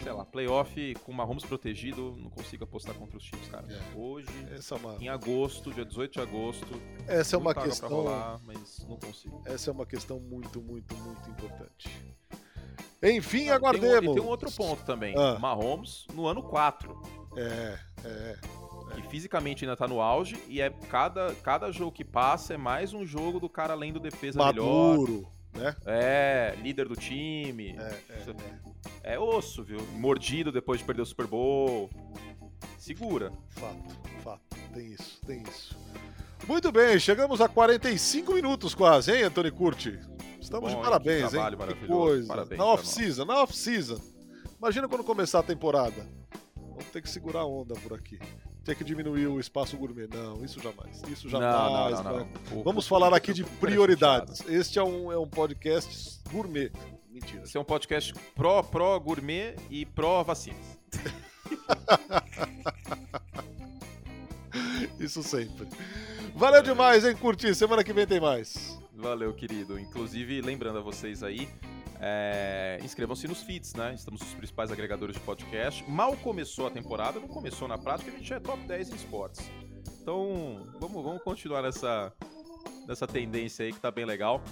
[0.04, 3.66] sei lá, playoff com Mahomes protegido, não consigo apostar contra os Chiefs, cara.
[3.72, 3.98] É.
[3.98, 4.96] Hoje, é uma...
[5.02, 6.82] em agosto, dia 18 de agosto.
[7.08, 7.88] Essa é uma questão.
[7.88, 9.42] Rolar, mas não consigo.
[9.46, 11.88] Essa é uma questão muito, muito, muito importante.
[13.02, 14.00] Enfim, não, aguardemos.
[14.00, 15.14] Tem um, e tem um outro ponto também.
[15.16, 15.38] Ah.
[15.38, 17.02] Mahomes no ano 4.
[17.36, 18.38] É, é.
[18.94, 22.92] Que fisicamente ainda tá no auge e é cada, cada jogo que passa é mais
[22.92, 25.12] um jogo do cara além do defesa Maduro.
[25.12, 25.76] melhor né?
[25.86, 27.76] É, líder do time.
[27.78, 28.73] É, é,
[29.12, 29.18] é.
[29.18, 29.80] osso, viu?
[29.92, 31.90] Mordido depois de perder o Super Bowl.
[32.78, 33.32] Segura.
[33.50, 34.56] Fato, fato.
[34.72, 35.76] Tem isso, tem isso.
[36.46, 39.98] Muito bem, chegamos a 45 minutos quase, hein, Antônio Curti?
[40.40, 41.40] Estamos Bom, de parabéns, hein?
[41.80, 42.28] Que coisa.
[42.28, 43.98] Parabéns, na off-season, na off-season.
[44.58, 46.06] Imagina quando começar a temporada.
[46.56, 48.18] Vamos ter que segurar a onda por aqui.
[48.62, 50.06] Tinha que diminuir o espaço gourmet.
[50.06, 51.02] Não, isso jamais.
[51.08, 52.00] Isso jamais.
[52.00, 52.28] não, não, né?
[52.50, 52.62] não.
[52.62, 54.42] Vamos falar aqui de prioridades.
[54.48, 56.72] Este é um, é um podcast gourmet.
[57.14, 57.44] Mentira.
[57.44, 60.76] Esse é um podcast pró, pró gourmet e pró vacinas.
[64.98, 65.68] Isso sempre.
[66.34, 67.54] Valeu demais, hein, Curti?
[67.54, 68.76] Semana que vem tem mais.
[68.92, 69.78] Valeu, querido.
[69.78, 71.48] Inclusive, lembrando a vocês aí,
[72.00, 73.94] é, inscrevam-se nos feeds, né?
[73.94, 75.88] Estamos nos principais agregadores de podcast.
[75.88, 78.94] Mal começou a temporada, não começou na prática, a gente já é top 10 em
[78.96, 79.48] esportes.
[80.02, 82.12] Então, vamos, vamos continuar nessa,
[82.86, 84.42] nessa tendência aí que tá bem legal.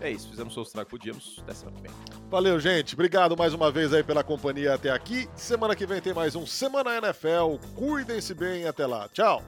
[0.00, 1.38] É isso, fizemos o que podíamos.
[1.42, 1.92] Até semana que vem.
[2.30, 2.94] Valeu, gente.
[2.94, 5.28] Obrigado mais uma vez aí pela companhia até aqui.
[5.34, 7.56] Semana que vem tem mais um Semana NFL.
[7.74, 8.66] Cuidem-se bem.
[8.66, 9.08] Até lá.
[9.08, 9.42] Tchau.